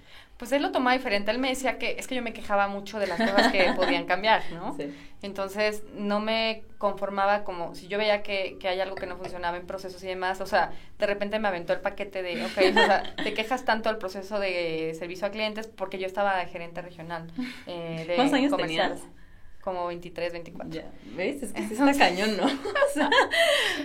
[0.41, 1.31] Pues él lo tomaba diferente.
[1.31, 4.07] Él me decía que es que yo me quejaba mucho de las cosas que podían
[4.07, 4.75] cambiar, ¿no?
[4.75, 4.93] Sí.
[5.21, 9.59] Entonces no me conformaba como si yo veía que, que hay algo que no funcionaba
[9.59, 10.41] en procesos y demás.
[10.41, 13.91] O sea, de repente me aventó el paquete de, ok, o sea, te quejas tanto
[13.91, 17.31] del proceso de servicio a clientes porque yo estaba gerente regional.
[17.67, 18.95] eh, de ¿Cuántos años comercial.
[18.95, 19.20] tenías?
[19.63, 20.73] Como 23, 24.
[20.73, 21.43] Ya, ¿ves?
[21.43, 22.45] Es que sí está cañón, ¿no?
[22.91, 23.11] O sea,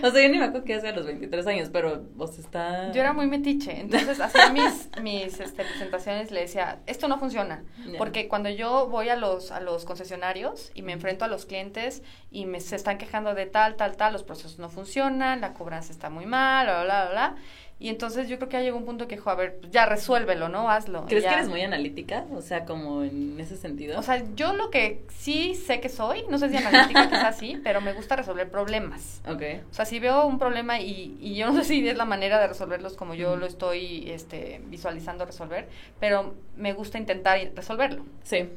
[0.02, 2.92] o sea, yo ni me acuerdo qué hacía a los 23 años, pero, sea, está...
[2.92, 7.62] Yo era muy metiche, entonces hacía mis, mis este, presentaciones le decía, esto no funciona,
[7.98, 12.02] porque cuando yo voy a los, a los concesionarios y me enfrento a los clientes
[12.30, 15.92] y me se están quejando de tal, tal, tal, los procesos no funcionan, la cobranza
[15.92, 17.36] está muy mal, bla, bla, bla, bla,
[17.78, 20.48] y entonces yo creo que ya llegó un punto que dijo, a ver, ya resuélvelo,
[20.48, 20.70] ¿no?
[20.70, 21.04] Hazlo.
[21.04, 21.30] ¿Crees ya.
[21.30, 22.24] que eres muy analítica?
[22.32, 23.98] O sea, como en ese sentido.
[23.98, 27.60] O sea, yo lo que sí sé que soy, no sé si analítica quizás sí,
[27.62, 29.20] pero me gusta resolver problemas.
[29.28, 29.42] ok.
[29.70, 32.40] O sea, si veo un problema y, y yo no sé si es la manera
[32.40, 35.68] de resolverlos como yo lo estoy este, visualizando resolver,
[36.00, 38.06] pero me gusta intentar resolverlo.
[38.22, 38.48] Sí.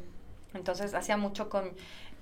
[0.54, 1.72] Entonces, hacía mucho con...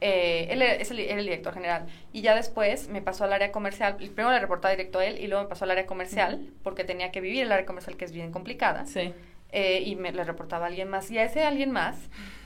[0.02, 3.34] eh, él era- es el, era el director general y ya después me pasó al
[3.34, 3.96] área comercial.
[3.98, 7.12] Primero le reportaba directo a él y luego me pasó al área comercial porque tenía
[7.12, 9.14] que vivir el área comercial que es bien complicada Sí.
[9.52, 11.10] eh, y me le reportaba a alguien más.
[11.10, 11.96] Y a ese alguien más,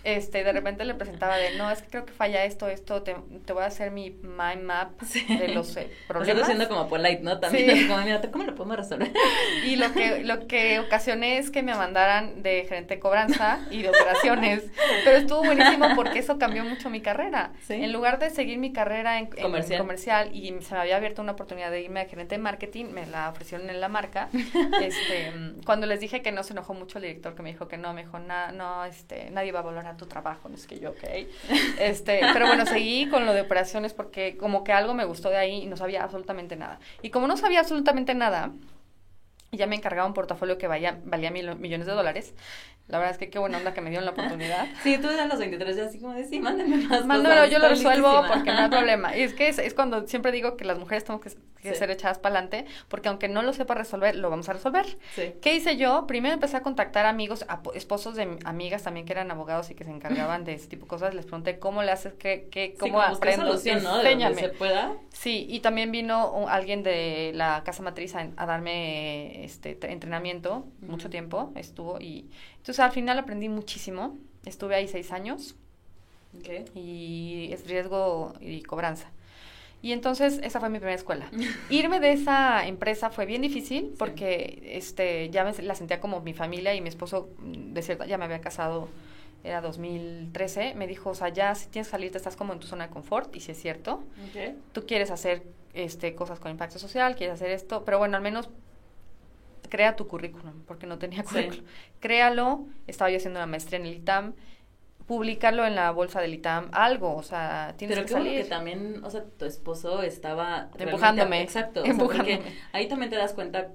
[0.04, 3.16] este, de repente le presentaba de, no, es que creo que falla esto, esto, te,
[3.45, 5.24] te voy a hacer mi mind map Sí.
[5.38, 6.45] de los eh, problemas.
[6.45, 7.39] siendo como polite, ¿no?
[7.39, 7.72] También Sí.
[7.72, 9.12] así como, mira, ¿cómo lo podemos resolver?
[9.66, 13.82] Y lo que, lo que ocasioné es que me mandaran de gerente de cobranza y
[13.84, 14.64] de operaciones.
[15.04, 17.52] Pero estuvo buenísimo porque eso cambió mucho mi carrera.
[17.68, 17.74] Sí.
[17.76, 19.80] En lugar de seguir mi carrera en, en Comercial.
[19.80, 23.06] comercial y se me había abierto una oportunidad de irme a gerente de marketing, me
[23.06, 24.30] la ofrecieron en la marca.
[24.82, 27.68] este, mm, cuando les dije que no se enojó mucho el director que me dijo
[27.68, 30.68] que no, me dijo, "Na- no, este, nadie va a valorar tu trabajo, no es
[30.68, 31.04] que yo, ok.
[31.80, 35.38] Este, pero bueno, seguí con lo de operaciones porque como que algo me gustó de
[35.38, 36.80] ahí y no sabía absolutamente nada.
[37.02, 38.52] Y como no sabía absolutamente nada,
[39.52, 42.34] ya me encargaba un portafolio que valía, valía mil- millones de dólares.
[42.88, 44.68] La verdad es que qué buena onda que me dieron la oportunidad.
[44.84, 46.56] Sí, tú a los 23 ya así como de, sí, más
[47.06, 48.28] Mándamelo, yo lo resuelvo listísima".
[48.28, 49.16] porque no hay problema.
[49.16, 51.32] Y es que es, es cuando siempre digo que las mujeres tenemos que,
[51.62, 54.97] que ser echadas para adelante, porque aunque no lo sepa resolver, lo vamos a resolver.
[55.41, 56.07] ¿Qué hice yo?
[56.07, 59.91] Primero empecé a contactar amigos, esposos de amigas también que eran abogados y que se
[59.91, 61.14] encargaban de ese tipo de cosas.
[61.14, 63.45] Les pregunté cómo le haces, qué, qué, cómo aprendo.
[63.45, 63.97] Solución, ¿no?
[63.99, 64.93] De se pueda.
[65.09, 71.51] Sí, y también vino alguien de la casa matriz a, darme este entrenamiento, mucho tiempo
[71.55, 74.18] estuvo, y entonces al final aprendí muchísimo.
[74.45, 75.55] Estuve ahí seis años.
[76.76, 79.12] Y es riesgo y cobranza.
[79.82, 81.30] Y entonces esa fue mi primera escuela.
[81.70, 86.34] Irme de esa empresa fue bien difícil porque este ya me, la sentía como mi
[86.34, 88.90] familia y mi esposo mm, de cierta ya me había casado
[89.44, 92.60] era 2013, me dijo, o sea, ya si tienes que salir, te estás como en
[92.60, 94.04] tu zona de confort, y si es cierto,
[94.72, 98.50] tú quieres hacer este cosas con impacto social, quieres hacer esto, pero bueno, al menos
[99.70, 101.66] crea tu currículum, porque no tenía currículum.
[102.00, 104.34] Créalo, estaba yo haciendo una maestría en el ITAM,
[105.12, 108.43] publicarlo en la bolsa del ITAM, algo, o sea, tienes Pero que salir.
[108.43, 111.41] que también, o sea, tu esposo estaba empujándome.
[111.41, 112.39] Exacto, empujándome.
[112.72, 113.74] ahí también te das cuenta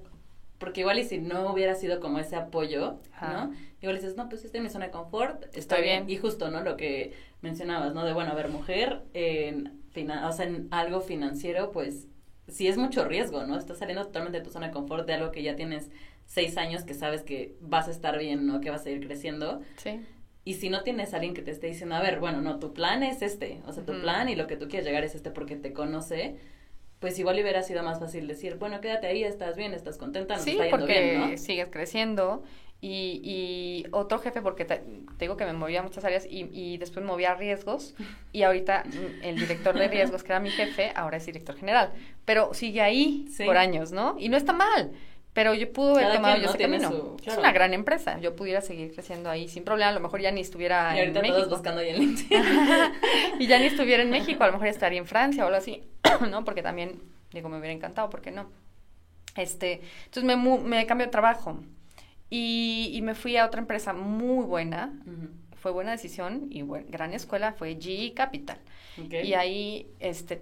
[0.57, 3.53] porque igual y si no hubiera sido como ese apoyo, ¿no?
[3.83, 6.09] Igual dices, no, pues estoy en mi zona de confort, está bien.
[6.09, 6.63] Y justo, ¿no?
[6.63, 8.03] Lo que mencionabas, ¿no?
[8.03, 9.79] De, bueno, a ver, mujer, en,
[10.25, 12.07] o sea, en algo financiero, pues
[12.47, 13.59] sí es mucho riesgo, ¿no?
[13.59, 15.91] Estás saliendo totalmente de tu zona de confort de algo que ya tienes
[16.25, 18.59] seis años que sabes que vas a estar bien, ¿no?
[18.59, 19.61] Que vas a ir creciendo.
[19.75, 20.01] Sí.
[20.47, 22.73] Y si no tienes a alguien que te esté diciendo, a ver, bueno, no, tu
[22.73, 25.29] plan es este, o sea, tu plan y lo que tú quieres llegar es este
[25.29, 26.37] porque te conoce,
[27.01, 30.41] pues igual hubiera sido más fácil decir, bueno, quédate ahí, estás bien, estás contenta, no
[30.41, 31.37] sí, está yendo porque bien, ¿no?
[31.37, 32.43] sigues creciendo.
[32.79, 34.81] Y, y otro jefe, porque te,
[35.19, 37.93] digo que me movía a muchas áreas y, y después me movía a riesgos.
[38.31, 41.91] Y ahorita mm, el director de riesgos, que era mi jefe, ahora es director general.
[42.23, 44.15] Pero sigue ahí por años, ¿no?
[44.17, 44.93] Y no está mal.
[45.37, 47.15] Pero yo pude haber tomado yo ese camino.
[47.23, 48.19] Es una gran empresa.
[48.19, 49.91] Yo pudiera seguir creciendo ahí sin problema.
[49.91, 51.49] A lo mejor ya ni estuviera y ahorita en México.
[51.51, 52.43] buscando ahí en LinkedIn.
[53.39, 54.43] y ya ni estuviera en México.
[54.43, 55.83] A lo mejor estaría en Francia o algo así.
[56.31, 56.43] ¿No?
[56.43, 58.09] Porque también, digo, me hubiera encantado.
[58.09, 58.49] ¿Por qué no?
[59.35, 61.59] Este, entonces me, me cambié de trabajo.
[62.31, 64.91] Y, y, me fui a otra empresa muy buena.
[65.55, 67.53] Fue buena decisión y gran escuela.
[67.53, 68.57] Fue GE Capital.
[68.97, 70.41] Y ahí este,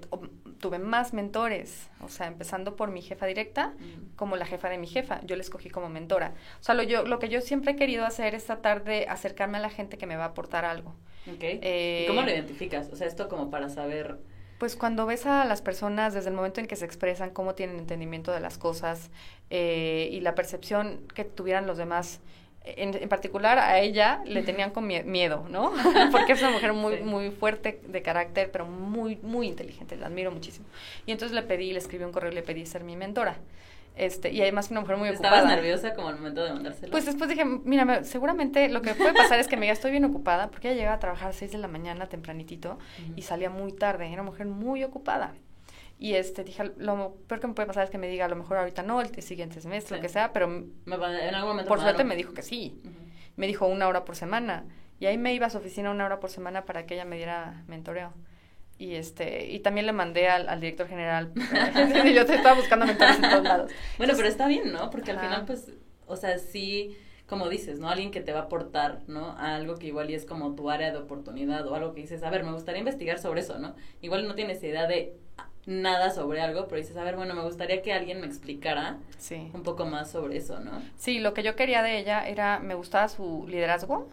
[0.60, 3.74] tuve más mentores, o sea, empezando por mi jefa directa,
[4.16, 6.34] como la jefa de mi jefa, yo la escogí como mentora.
[6.60, 9.58] O sea, lo, yo, lo que yo siempre he querido hacer es tratar de acercarme
[9.58, 10.96] a la gente que me va a aportar algo.
[11.28, 12.90] Eh, ¿Cómo lo identificas?
[12.92, 14.18] O sea, esto como para saber...
[14.58, 17.78] Pues cuando ves a las personas desde el momento en que se expresan, cómo tienen
[17.78, 19.12] entendimiento de las cosas
[19.50, 22.22] eh, y la percepción que tuvieran los demás
[22.66, 25.72] en, particular a ella le tenían con miedo, ¿no?
[26.12, 30.32] Porque es una mujer muy, muy fuerte de carácter, pero muy, muy inteligente, la admiro
[30.32, 30.66] muchísimo.
[31.06, 33.38] Y entonces le pedí, le escribí un correo y le pedí ser mi mentora.
[33.96, 35.38] Este, y además una mujer muy ocupada.
[35.38, 36.92] ¿Estabas nerviosa como al momento de mandárselo?
[36.92, 40.04] Pues después dije, mira, seguramente lo que puede pasar es que me diga, estoy bien
[40.04, 42.78] ocupada, porque ella llegaba a trabajar a 6 de la mañana tempranitito
[43.16, 45.34] y salía muy tarde, era una mujer muy ocupada.
[45.98, 48.36] Y este, dije, lo peor que me puede pasar es que me diga, a lo
[48.36, 51.80] mejor ahorita no, el siguiente semestre, lo que sea, pero me en algún momento por
[51.80, 52.82] suerte me dijo que sí.
[53.38, 54.66] Me dijo una hora por semana.
[55.00, 57.18] Y ahí me iba a su oficina una hora por semana para que ella me
[57.18, 58.14] diera mentoreo.
[58.78, 61.32] Y este, y también le mandé al, al director general.
[62.14, 63.72] yo te estaba buscando mentores en todos lados.
[63.98, 64.90] Bueno, pero está bien, ¿no?
[64.90, 65.72] Porque al final, pues,
[66.08, 67.90] o sea, sí, como dices, ¿no?
[67.90, 69.32] Alguien que te va a aportar, ¿no?
[69.32, 72.22] A algo que igual y es como tu área de oportunidad o algo que dices,
[72.24, 73.76] a ver, me gustaría investigar sobre eso, ¿no?
[74.02, 75.18] Igual no tienes idea de
[75.66, 78.98] nada sobre algo, pero dices, a ver, bueno, me gustaría que alguien me explicara
[79.54, 80.82] un poco más sobre eso, ¿no?
[80.98, 84.08] Sí, lo que yo quería de ella era, me gustaba su liderazgo.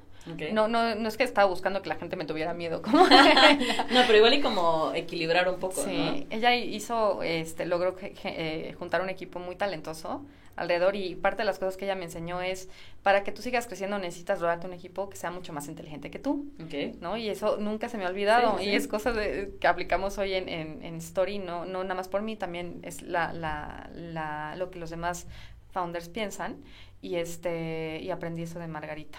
[0.52, 2.98] No, no, no es que estaba buscando que la gente me tuviera miedo, como
[3.90, 9.02] No, pero igual y como equilibrar un poco, sí, ella hizo, este, logró eh, juntar
[9.02, 10.22] un equipo muy talentoso
[10.56, 12.68] alrededor y parte de las cosas que ella me enseñó es
[13.02, 16.18] para que tú sigas creciendo necesitas rodearte un equipo que sea mucho más inteligente que
[16.18, 16.52] tú,
[17.00, 17.16] ¿no?
[17.16, 20.48] Y eso nunca se me ha olvidado y es cosa de, que aplicamos hoy en,
[20.48, 24.78] en, Story, no, no nada más por mí, también es la, la, la, lo que
[24.78, 25.26] los demás
[25.72, 26.56] founders piensan
[27.00, 29.18] y este y aprendí eso de Margarita,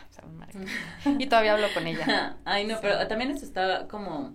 [1.19, 2.37] y todavía hablo con ella.
[2.45, 4.33] Ay, no, pero también eso está como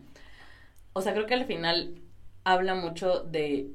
[0.99, 1.95] o sea, creo que al final
[2.43, 3.71] habla mucho de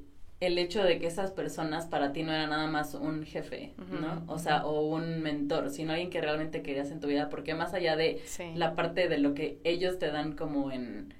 [0.46, 4.24] el hecho de que esas personas para ti no eran nada más un jefe, ¿no?
[4.28, 7.74] O sea, o un mentor, sino alguien que realmente querías en tu vida, porque más
[7.74, 8.22] allá de
[8.56, 11.14] la parte de lo que ellos te dan como en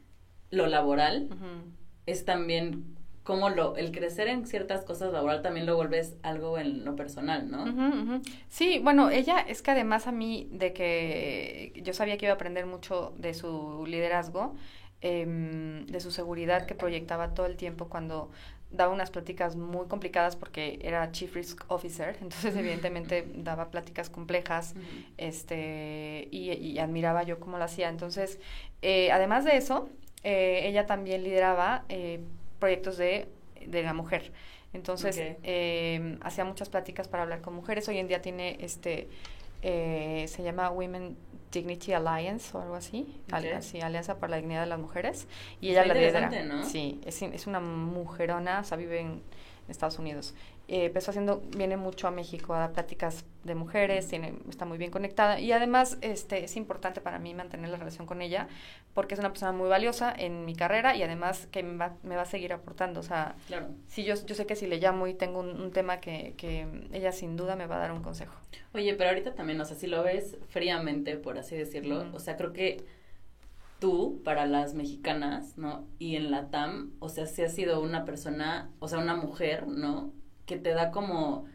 [0.50, 1.30] lo laboral,
[2.06, 6.84] es también como lo, el crecer en ciertas cosas laboral también lo vuelves algo en
[6.84, 8.22] lo personal, ¿no?
[8.50, 12.36] Sí, bueno, ella es que además a mí de que yo sabía que iba a
[12.36, 14.54] aprender mucho de su liderazgo,
[15.00, 18.30] em, de su seguridad que proyectaba todo el tiempo cuando
[18.74, 24.74] daba unas pláticas muy complicadas porque era Chief Risk Officer, entonces evidentemente daba pláticas complejas
[25.18, 27.88] este, y, admiraba yo cómo lo hacía.
[27.88, 28.40] Entonces,
[28.82, 29.90] eh, además de eso,
[30.24, 32.20] eh, ella también lideraba eh,
[32.60, 33.30] proyectos de,
[33.66, 34.34] de la mujer.
[34.74, 37.88] Entonces, eh, hacía muchas pláticas para hablar con mujeres.
[37.88, 39.08] Hoy en día tiene este,
[39.64, 41.18] eh, se llama Women
[41.52, 45.28] Dignity Alliance o algo así, Alianza para la Dignidad de las Mujeres.
[45.62, 46.30] Y ella la lidera.
[46.44, 46.66] ¿no?
[46.66, 49.24] Sí, es, es una mujerona, o sea, vive en
[49.68, 50.34] Estados Unidos
[50.74, 54.80] eh, empezó haciendo, viene mucho a México a dar pláticas de mujeres, tiene, está muy
[54.80, 58.48] bien conectada y además este, es importante para mí mantener la relación con ella
[58.96, 62.16] porque es una persona muy valiosa en mi carrera y además que me va, me
[62.16, 63.02] va a seguir aportando.
[63.02, 63.68] O sea, claro.
[63.88, 67.12] si yo, yo sé que si le llamo y tengo un, tema que, que, ella
[67.12, 68.34] sin duda me va a dar un consejo.
[68.74, 72.36] Oye, pero ahorita también, o sea, si lo ves fríamente, por así decirlo, o sea,
[72.36, 72.84] creo que
[73.78, 75.88] tú para las mexicanas, ¿no?
[76.00, 79.68] Y en la TAM, o sea, si has sido una persona, o sea, una mujer,
[79.68, 80.12] ¿no?
[80.46, 81.46] Que te da como,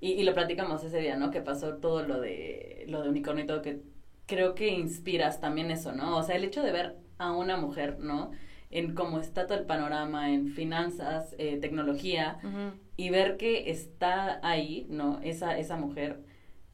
[0.00, 1.30] y, lo platicamos ese día, ¿no?
[1.30, 3.80] Que pasó todo lo de, lo de unicornio y todo, que
[4.26, 6.16] creo que inspiras también eso, ¿no?
[6.16, 8.32] O sea, el hecho de ver a una mujer, ¿no?
[8.70, 12.38] En cómo está todo el panorama, en finanzas, eh, tecnología,
[12.96, 15.20] y ver que está ahí, ¿no?
[15.22, 16.20] Esa, esa mujer,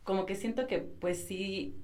[0.02, 1.76] como que siento que pues sí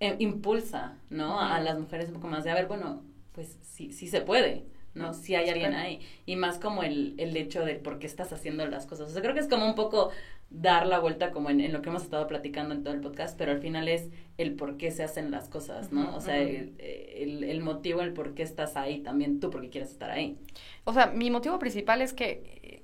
[0.00, 1.40] eh, impulsa, ¿no?
[1.40, 3.02] A las mujeres un poco más de, a ver, bueno,
[3.32, 5.14] pues sí, sí se puede, ¿no?
[5.14, 6.00] Si hay alguien ahí.
[6.26, 9.10] Y más como el, el hecho de por qué estás haciendo las cosas.
[9.10, 10.10] O sea, creo que es como un poco
[10.50, 13.52] dar la vuelta como en, lo que hemos estado platicando en todo el podcast, pero
[13.52, 14.08] al final es
[14.38, 16.16] el por qué se hacen las cosas, ¿no?
[16.16, 16.74] o sea, el,
[17.44, 20.38] el, motivo, el por qué estás ahí también tú, porque quieres estar ahí.
[20.84, 22.82] O sea, mi motivo principal es que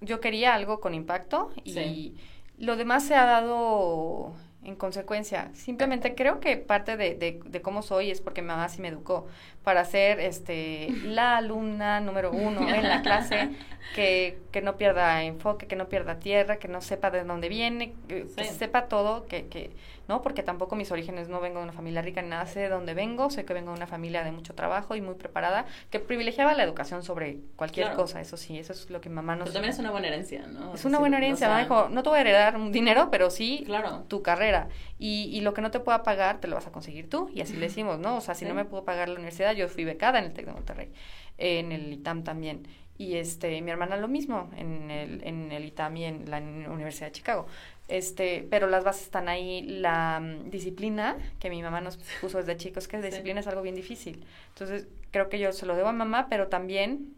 [0.00, 2.14] yo quería algo con impacto y
[2.58, 5.50] lo demás se ha dado en consecuencia.
[5.54, 8.88] Simplemente creo que parte de, de, de, cómo soy es porque mi mamá sí me
[8.88, 9.26] educó
[9.64, 13.48] para ser este, la alumna número uno en la clase,
[13.94, 17.94] que, que no pierda enfoque, que no pierda tierra, que no sepa de dónde viene,
[18.06, 19.70] que, sepa todo, que, que,
[20.06, 20.20] ¿no?
[20.20, 23.30] Porque tampoco mis orígenes no vengo de una familia rica, nada sé de dónde vengo,
[23.30, 26.62] sé que vengo de una familia de mucho trabajo y muy preparada, que privilegiaba la
[26.62, 29.44] educación sobre cualquier cosa, eso sí, eso es lo que mamá nos...
[29.44, 30.74] Pero también es una buena herencia, ¿no?
[30.74, 33.62] Es una buena herencia, mamá dijo, no te voy a heredar un dinero, pero sí
[33.64, 34.04] claro.
[34.08, 34.68] tu carrera.
[34.98, 37.40] Y, y lo que no te pueda pagar, te lo vas a conseguir tú, y
[37.40, 38.16] así le decimos, ¿no?
[38.16, 40.46] O sea, si no me puedo pagar la universidad, yo fui becada en el TEC
[40.46, 40.92] de Monterrey,
[41.38, 42.66] en el ITAM también.
[42.96, 47.08] Y este, mi hermana lo mismo, en el, en el ITAM y en la Universidad
[47.08, 47.46] de Chicago.
[47.88, 49.62] Este, pero las bases están ahí.
[49.62, 53.62] La mm, disciplina que mi mamá nos puso desde chicos, que la disciplina es algo
[53.62, 54.24] bien difícil.
[54.50, 57.14] Entonces, creo que yo se lo debo a mamá, pero también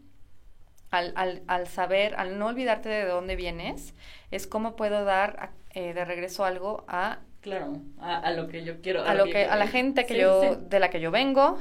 [0.89, 3.93] al, al, al saber, al no olvidarte de dónde vienes,
[4.31, 9.03] es cómo puedo dar eh, de regreso algo a Claro, a, lo que yo quiero.
[9.03, 11.57] A, lo que, a la gente que yo, de la que yo vengo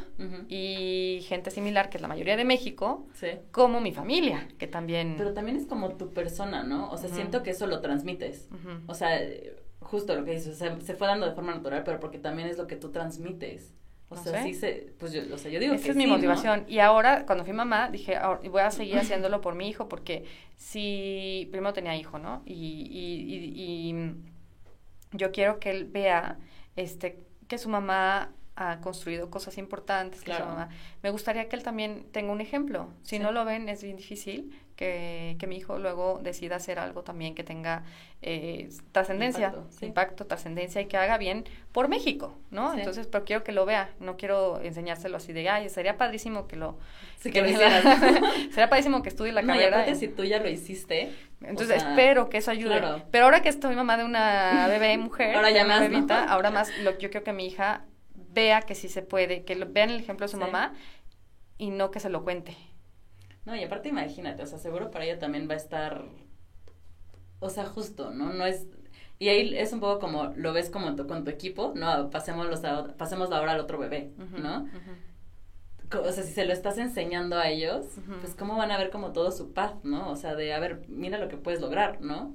[0.48, 3.06] y gente similar, que es la mayoría de México,
[3.50, 5.14] como mi familia, que también...
[5.16, 6.90] Pero también es como tu persona, ¿no?
[6.90, 8.48] O sea, siento que eso lo transmites.
[8.86, 9.20] O sea,
[9.80, 12.66] justo lo que dices, se fue dando de forma natural, pero porque también es lo
[12.66, 13.72] que tú transmites.
[14.08, 16.64] O sea, sí se, pues yo, o sea, yo digo Esa es mi motivación.
[16.68, 18.16] Y ahora, cuando fui mamá, dije,
[18.50, 20.24] voy a seguir haciéndolo por mi hijo, porque
[20.56, 22.42] si, primero tenía hijo, ¿no?
[22.46, 24.14] y, y, y
[25.16, 26.38] yo quiero que él vea
[26.76, 30.70] este, que su mamá ha construido cosas importantes, que su mamá...
[31.02, 32.88] Me gustaría que él también tenga un ejemplo.
[33.02, 37.02] Si no lo ven, es bien difícil que, que, mi hijo luego decida hacer algo
[37.02, 37.82] también que tenga
[38.22, 42.74] eh, trascendencia, impacto, trascendencia y que haga bien por México, ¿no?
[42.74, 46.56] Entonces, pero quiero que lo vea, no quiero enseñárselo así de, ay, sería padrísimo que
[46.56, 46.78] lo...
[47.22, 47.48] que lo
[48.50, 49.88] sería padrísimo que estudie la no, carrera.
[49.88, 51.10] Y si tú ya lo hiciste,
[51.42, 52.80] entonces espero que eso ayude.
[53.10, 55.88] Pero ahora que estoy mamá de una bebé mujer, ahora ya más,
[56.28, 59.66] ahora más, lo, yo quiero que mi hija vea que sí se puede, que lo,
[59.66, 60.74] vean el ejemplo de su mamá
[61.58, 62.56] y no que se lo cuente.
[63.46, 66.04] No, y aparte imagínate, o sea, seguro para ella también va a estar,
[67.38, 68.32] o sea, justo, ¿no?
[68.32, 68.66] No es,
[69.18, 72.10] y ahí es un poco como, lo ves como con tu equipo, ¿no?
[72.10, 72.60] Pasemos, los
[72.98, 74.66] pasemos ahora al otro bebé, ¿no?
[75.92, 77.86] o sea, si se lo estás enseñando a ellos,
[78.20, 80.10] pues cómo van a ver como todo su paz, ¿no?
[80.10, 82.34] O sea, de, a ver, mira lo que puedes lograr, ¿no?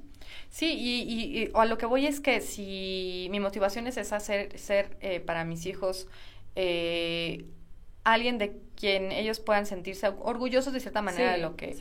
[0.50, 4.58] Sí, y, y, a lo que voy es que si mi motivación es esa, ser,
[4.58, 6.08] ser eh, para mis hijos
[6.56, 7.46] eh,
[8.04, 11.76] alguien de quien ellos puedan sentirse orgullosos de cierta manera de lo que,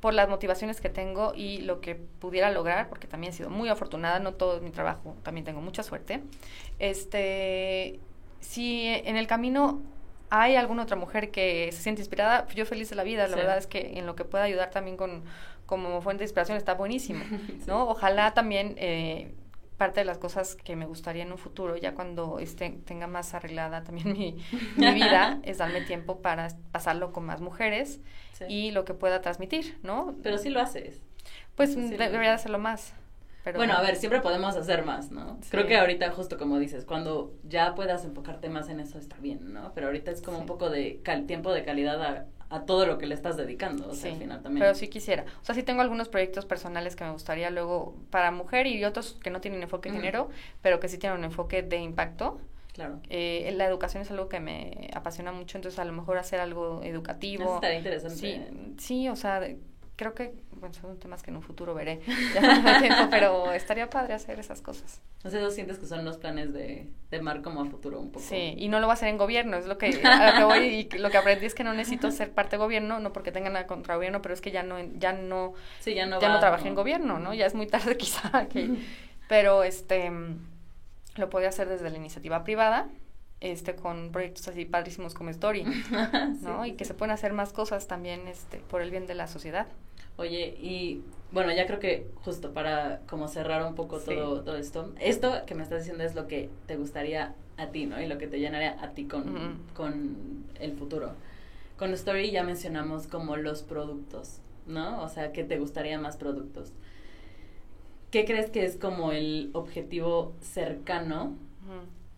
[0.00, 3.68] por las motivaciones que tengo y lo que pudiera lograr, porque también he sido muy
[3.68, 6.22] afortunada, no todo mi trabajo, también tengo mucha suerte.
[6.78, 7.98] Este,
[8.40, 9.82] si en el camino
[10.30, 13.28] hay alguna otra mujer que se siente inspirada, yo feliz de la vida.
[13.28, 15.22] La verdad es que en lo que pueda ayudar también con,
[15.64, 17.24] como fuente de inspiración está buenísimo,
[17.66, 17.88] ¿no?
[17.88, 19.32] Ojalá también eh,
[19.76, 23.34] parte de las cosas que me gustaría en un futuro, ya cuando esté, tenga más
[23.34, 24.36] arreglada también mi,
[24.76, 28.00] mi vida, es darme tiempo para pasarlo con más mujeres
[28.48, 30.14] y lo que pueda transmitir, ¿no?
[30.22, 31.00] Pero sí lo haces.
[31.56, 32.94] Pues debería hacerlo más
[33.52, 35.38] bueno, a ver, siempre podemos hacer más, ¿no?
[35.50, 39.52] Creo que ahorita, justo como dices, cuando ya puedas enfocarte más en eso está bien,
[39.52, 39.72] ¿no?
[39.74, 43.06] Pero ahorita es como un poco de tiempo de calidad a, a todo lo que
[43.06, 44.64] le estás dedicando, o sea, Sí, al final también.
[44.64, 45.24] pero sí quisiera.
[45.42, 49.18] O sea, sí tengo algunos proyectos personales que me gustaría luego para mujer y otros
[49.22, 50.00] que no tienen enfoque de Ujú.
[50.02, 50.28] género,
[50.62, 52.38] pero que sí tienen un enfoque de impacto.
[52.72, 53.00] Claro.
[53.08, 56.82] Eh, la educación es algo que me apasiona mucho, entonces a lo mejor hacer algo
[56.82, 57.44] educativo.
[57.44, 58.16] Eso estaría interesante.
[58.16, 58.40] Sí,
[58.78, 59.40] sí, o sea,
[59.96, 62.00] creo que, bueno, son temas que en un futuro veré,
[62.34, 65.00] ya no tiempo, pero estaría padre hacer esas cosas.
[65.24, 68.10] O sea, ¿eso sientes que son los planes de, de Mar como a futuro un
[68.10, 68.24] poco?
[68.24, 70.44] Sí, y no lo va a hacer en gobierno, es lo que, a lo que
[70.44, 73.32] voy y lo que aprendí es que no necesito ser parte de gobierno, no porque
[73.32, 76.28] tenga nada contra gobierno, pero es que ya no, ya no, Sí, ya no ya
[76.28, 77.32] va, no trabajé en gobierno, ¿no?
[77.32, 78.70] Ya es muy tarde quizá, que,
[79.28, 80.10] pero este,
[81.16, 82.88] lo podía hacer desde la iniciativa privada,
[83.40, 85.64] este, con proyectos así padrísimos como Story,
[86.40, 86.64] ¿no?
[86.64, 86.88] Sí, y que sí.
[86.88, 89.66] se pueden hacer más cosas también, este, por el bien de la sociedad.
[90.16, 91.02] Oye, y
[91.32, 94.06] bueno, ya creo que justo para como cerrar un poco Sí.
[94.14, 97.86] todo, todo esto, esto que me estás diciendo es lo que te gustaría a ti,
[97.86, 98.00] ¿no?
[98.00, 101.12] Y lo que te llenaría a ti con, con el futuro.
[101.78, 105.02] Con Story ya mencionamos como los productos, ¿no?
[105.02, 106.72] O sea, que te gustaría más productos.
[108.10, 111.36] ¿Qué crees que es como el objetivo cercano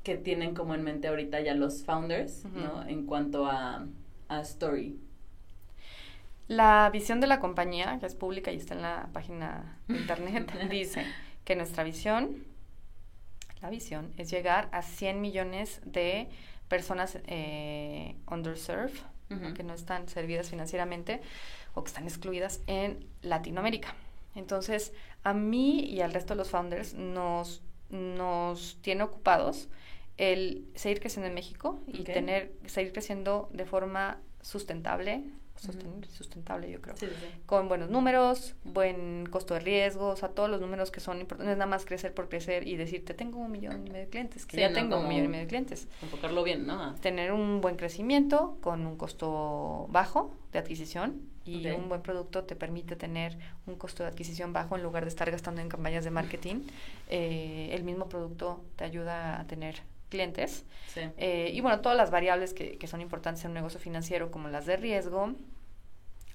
[0.07, 2.45] que tienen como en mente ahorita ya los founders.
[2.55, 2.87] ¿no?
[2.87, 3.87] En cuanto a,
[4.29, 4.97] a Story.
[6.49, 10.53] La visión de la compañía, que es pública y está en la página de internet,
[10.71, 11.05] dice
[11.45, 12.45] que nuestra visión,
[13.61, 16.29] la visión, es llegar a 100 millones de
[16.69, 18.99] personas eh, underserved,
[19.57, 21.21] que no están servidas financieramente
[21.75, 23.93] o que están excluidas en Latinoamérica.
[24.37, 24.93] Entonces,
[25.25, 29.69] a mí y al resto de los founders nos, nos tiene ocupados
[30.17, 35.25] el seguir creciendo en México y tener, seguir creciendo de forma sustentable,
[35.59, 37.27] Sustentable yo creo, Sí, sí, sí.
[37.47, 41.47] con buenos números, buen costo de riesgo, o sea, todos los números que son importantes,
[41.47, 44.11] no es nada más crecer por crecer y decirte, tengo un millón y medio de
[44.11, 46.95] clientes, que Sí, ya no, tengo un millón y medio de clientes Enfocarlo bien, ¿no?
[46.97, 52.57] tener un buen crecimiento con un costo bajo de adquisición y un buen producto te
[52.57, 56.11] permite tener un costo de adquisición bajo en lugar de estar gastando en campañas de
[56.11, 56.63] marketing.
[57.09, 60.65] Eh, el mismo producto te ayuda a tener clientes.
[60.95, 61.01] Sí.
[61.17, 64.49] Eh, y bueno, todas las variables que, que son importantes en un negocio financiero, como
[64.49, 65.35] las de riesgo,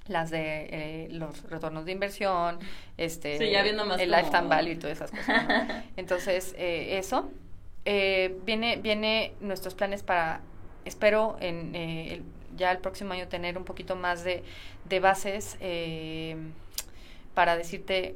[0.08, 2.60] las de eh, los retornos de inversión,
[2.98, 5.48] este, Sí, ya viendo más el como- lifetime value y todas esas cosas.
[5.48, 5.84] ¿no?
[5.98, 7.30] Entonces, eh, eso.
[7.86, 10.42] Eh, viene, viene nuestros planes para,
[10.86, 12.24] espero, en eh, el-
[12.58, 14.44] ya el próximo año tener un poquito más de,
[14.86, 16.36] de bases eh,
[17.34, 18.16] para decirte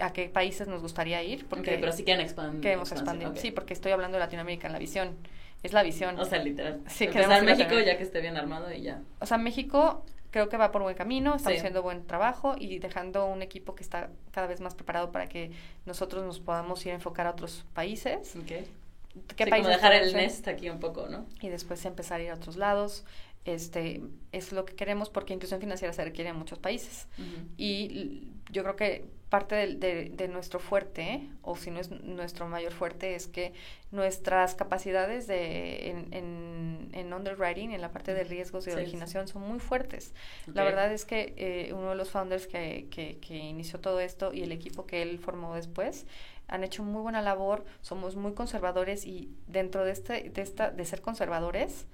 [0.00, 1.46] a qué países nos gustaría ir.
[1.46, 2.60] Porque Ok, pero sí quieren expandir.
[2.60, 3.28] queremos expandir.
[3.36, 5.16] Sí, porque estoy hablando de Latinoamérica en la visión.
[5.62, 6.18] Es la visión.
[6.18, 6.80] O sea, literal.
[6.86, 9.02] Sí, queremos México ya que esté bien armado y ya.
[9.20, 11.58] O sea, México creo que va por buen camino, estamos Sí.
[11.58, 15.50] haciendo buen trabajo y dejando un equipo que está cada vez más preparado para que
[15.86, 18.36] nosotros nos podamos ir a enfocar a otros países.
[18.36, 18.46] Ok.
[18.46, 18.64] ¿Qué
[19.12, 21.26] Sí, como países dejar el nest aquí un poco, ¿no?
[21.42, 23.04] Y después empezar a ir a otros lados.
[23.44, 27.08] Este, es lo que queremos porque inclusión financiera se requiere en muchos países.
[27.56, 32.72] Y yo creo que parte de, de nuestro fuerte, o si no es nuestro mayor
[32.72, 33.52] fuerte, es que
[33.92, 38.78] nuestras capacidades de, en, en, en underwriting, en la parte de riesgos y de Sí,
[38.78, 38.82] sí.
[38.82, 40.12] originación, son muy fuertes.
[40.52, 44.32] La verdad es que eh, uno de los founders que, que, que inició todo esto
[44.34, 46.06] y el equipo que él formó después
[46.48, 50.84] han hecho muy buena labor, somos muy conservadores y dentro de, este, de, esta, de
[50.84, 51.86] ser conservadores,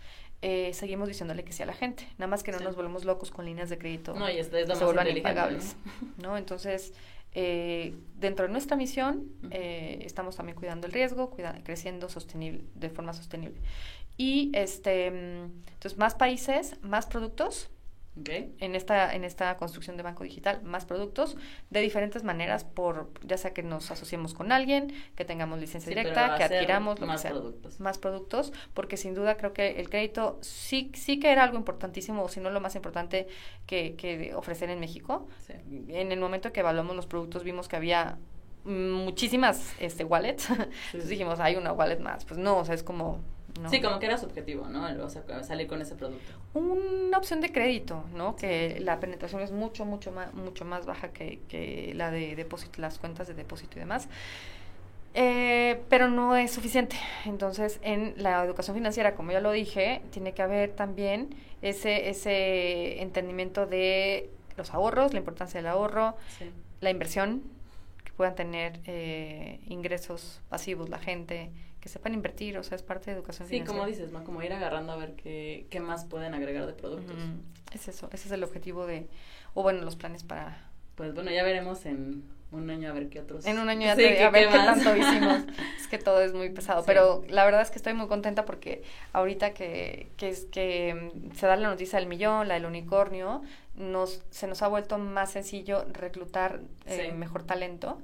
[0.43, 2.64] eh, seguimos diciéndole que sí a la gente, nada más que no Sí.
[2.64, 5.76] nos volvemos locos con líneas de crédito No, y es lo se vuelvan impagables,
[6.18, 6.28] ¿no?
[6.30, 6.37] ¿no?
[6.37, 6.93] Entonces,
[7.39, 13.12] eh, dentro de nuestra misión, eh, estamos también cuidando el riesgo, creciendo sostenible, de forma
[13.12, 13.61] sostenible.
[14.16, 17.68] Y, este, mm, entonces, más países, más productos,
[18.24, 21.36] En esta, en esta construcción de banco digital, más productos
[21.68, 25.94] de diferentes maneras, por ya sea que nos asociemos con alguien, que tengamos licencia Sí,
[25.94, 27.30] directa, que adquiramos, lo más que sea.
[27.32, 27.78] productos.
[27.78, 32.22] Más productos, porque sin duda creo que el crédito sí, sí que era algo importantísimo,
[32.22, 33.26] o si no lo más importante
[33.66, 35.28] que, que ofrecer en México.
[35.46, 35.52] Sí.
[35.88, 38.18] En el momento que evaluamos los productos vimos que había
[38.64, 40.48] muchísimas este, wallets.
[40.50, 42.24] Entonces dijimos, hay una wallet más.
[42.24, 43.20] Pues no, o sea, es como...
[43.61, 43.70] no.
[43.70, 44.86] Sí, como que era su objetivo, ¿no?
[45.04, 46.32] O sea, salir con ese producto.
[46.54, 48.36] una opción de crédito, ¿no?
[48.36, 52.80] Que la penetración es mucho, mucho más, mucho más baja que, que la de depósito,
[52.80, 54.09] las cuentas de depósito y demás.
[55.14, 56.96] Eh, pero no es suficiente.
[57.24, 63.00] Entonces, en la educación financiera, como ya lo dije, tiene que haber también ese, ese
[63.00, 64.28] entendimiento de
[64.59, 66.50] los ahorros, la importancia del ahorro, Sí.
[66.80, 67.42] la inversión,
[68.04, 71.50] que puedan tener eh, ingresos pasivos la gente,
[71.87, 73.78] que sepan invertir, o sea, es parte de educación Sí, financiera.
[73.78, 74.24] como dices, ¿no?
[74.24, 77.14] Como ir agarrando a ver qué, qué más pueden agregar de productos.
[77.72, 79.07] Es eso, ese es el objetivo de,
[79.55, 83.20] o bueno, los planes para, Pues bueno, ya veremos en un año a ver qué
[83.20, 83.47] otros.
[83.47, 85.45] En un año ya te, a ver qué, tanto hicimos.
[85.80, 88.82] es que todo es muy pesado, pero la verdad es que estoy muy contenta porque
[89.12, 93.43] ahorita que, que, es, que mm, se da la noticia del millón, la del unicornio,
[93.76, 98.03] nos, se nos ha vuelto más sencillo reclutar eh, mejor talento.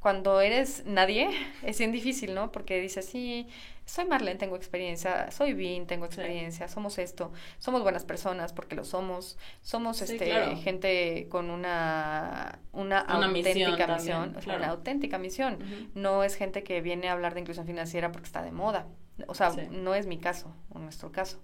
[0.00, 1.28] Cuando eres nadie,
[1.62, 2.50] es bien difícil, ¿no?
[2.50, 3.46] Porque dices, sí,
[3.84, 8.84] soy Marlene, tengo experiencia, soy Vin, tengo experiencia, somos esto, somos buenas personas porque lo
[8.84, 15.58] somos, somos este gente con una, una, auténtica misión, una auténtica misión.
[15.94, 18.86] No es gente que viene a hablar de inclusión financiera porque está de moda.
[19.26, 21.42] O sea, no es mi caso, o nuestro caso.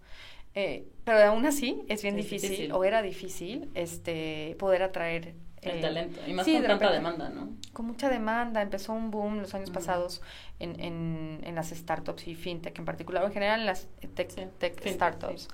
[0.54, 5.34] Eh, pero aún así es bien difícil, o era difícil, este, poder atraer
[5.68, 7.48] el eh, talento, y más con tanta demanda, ¿no?
[7.72, 10.22] Con mucha demanda, empezó un boom los años pasados
[10.58, 14.32] en, en, en, las startups y fintech en particular, o en general en las tech,
[14.58, 15.48] tech startups.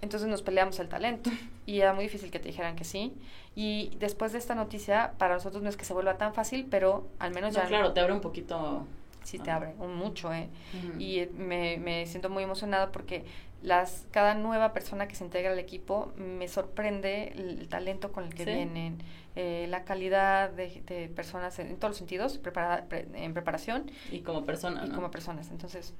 [0.00, 1.30] Entonces nos peleamos el talento
[1.66, 3.14] y era muy difícil que te dijeran que sí.
[3.56, 7.08] Y después de esta noticia, para nosotros no es que se vuelva tan fácil, pero
[7.18, 7.64] al menos ya...
[7.64, 8.86] Claro, te abre un poquito...
[9.22, 10.50] Sí, te abre, un mucho, ¿eh?
[10.98, 13.24] Y me, me siento muy emocionada porque
[13.64, 18.34] las, cada nueva persona que se integra al equipo me sorprende el, talento con el
[18.34, 18.98] que vienen,
[19.36, 23.90] eh, la calidad de, personas en, todos los sentidos, preparada, en preparación.
[24.12, 24.86] Y como personas.
[24.86, 25.50] Y como personas.
[25.50, 25.94] Entonces,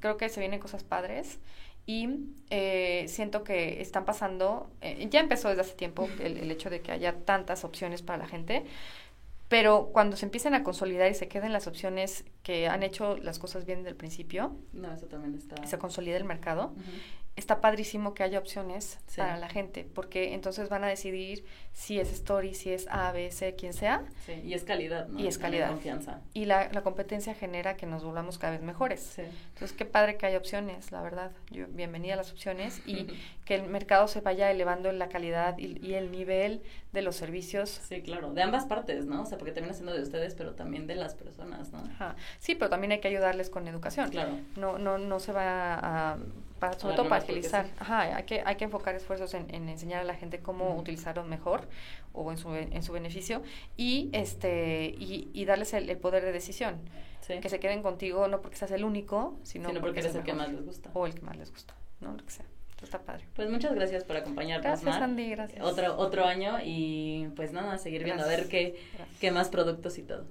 [0.00, 1.38] creo que se vienen cosas padres
[1.86, 2.10] y
[2.50, 6.82] eh, siento que están pasando, eh, ya empezó desde hace tiempo el, el, hecho de
[6.82, 8.66] que haya tantas opciones para la gente,
[9.48, 13.38] pero cuando se empiecen a consolidar y se queden las opciones que han hecho las
[13.38, 15.66] cosas bien desde el principio, no, eso también está...
[15.66, 16.74] se consolida el mercado,
[17.38, 22.12] está padrísimo que haya opciones para la gente, porque entonces van a decidir si es
[22.12, 24.04] Story, si es A, B, C, quien sea.
[24.26, 25.20] Sí, y es calidad, ¿no?
[25.20, 25.68] Y es calidad.
[25.68, 26.20] confianza.
[26.34, 29.00] Y la, la, competencia genera que nos volvamos cada vez mejores.
[29.00, 29.22] Sí.
[29.54, 31.30] Entonces, qué padre que haya opciones, la verdad.
[31.50, 33.06] Yo, bienvenida a las opciones y
[33.44, 36.62] que el mercado se vaya elevando en la calidad y, y, el nivel
[36.92, 37.80] de los servicios.
[37.88, 39.22] Sí, claro, de ambas partes, ¿no?
[39.22, 41.78] O sea, porque termina siendo de ustedes, pero también de las personas, ¿no?
[41.78, 42.16] Ajá.
[42.40, 44.10] Sí, pero también hay que ayudarles con educación.
[44.10, 44.40] Claro.
[44.56, 45.78] No, no, no se va
[46.12, 46.18] a
[46.58, 47.66] para, sobre todo para agilizar.
[47.78, 51.68] Ajá, hay que, hay que enfocar esfuerzos en, enseñar a la gente cómo utilizarlo mejor
[52.12, 53.42] o en su, en su beneficio
[53.76, 56.80] y, este, y, y darles el, poder de decisión.
[57.28, 60.50] Que se queden contigo no porque seas el único, sino, porque, eres el que más
[60.50, 60.90] les gusta.
[60.94, 62.12] O el que más les gusta, ¿no?
[62.12, 62.46] Lo que sea.
[62.82, 63.26] está padre.
[63.34, 64.64] Pues muchas gracias por acompañarnos.
[64.64, 65.62] Gracias, Andy, gracias.
[65.62, 68.80] Otro, otro año y pues nada, seguir viendo a ver qué,
[69.20, 70.24] qué más productos y todo.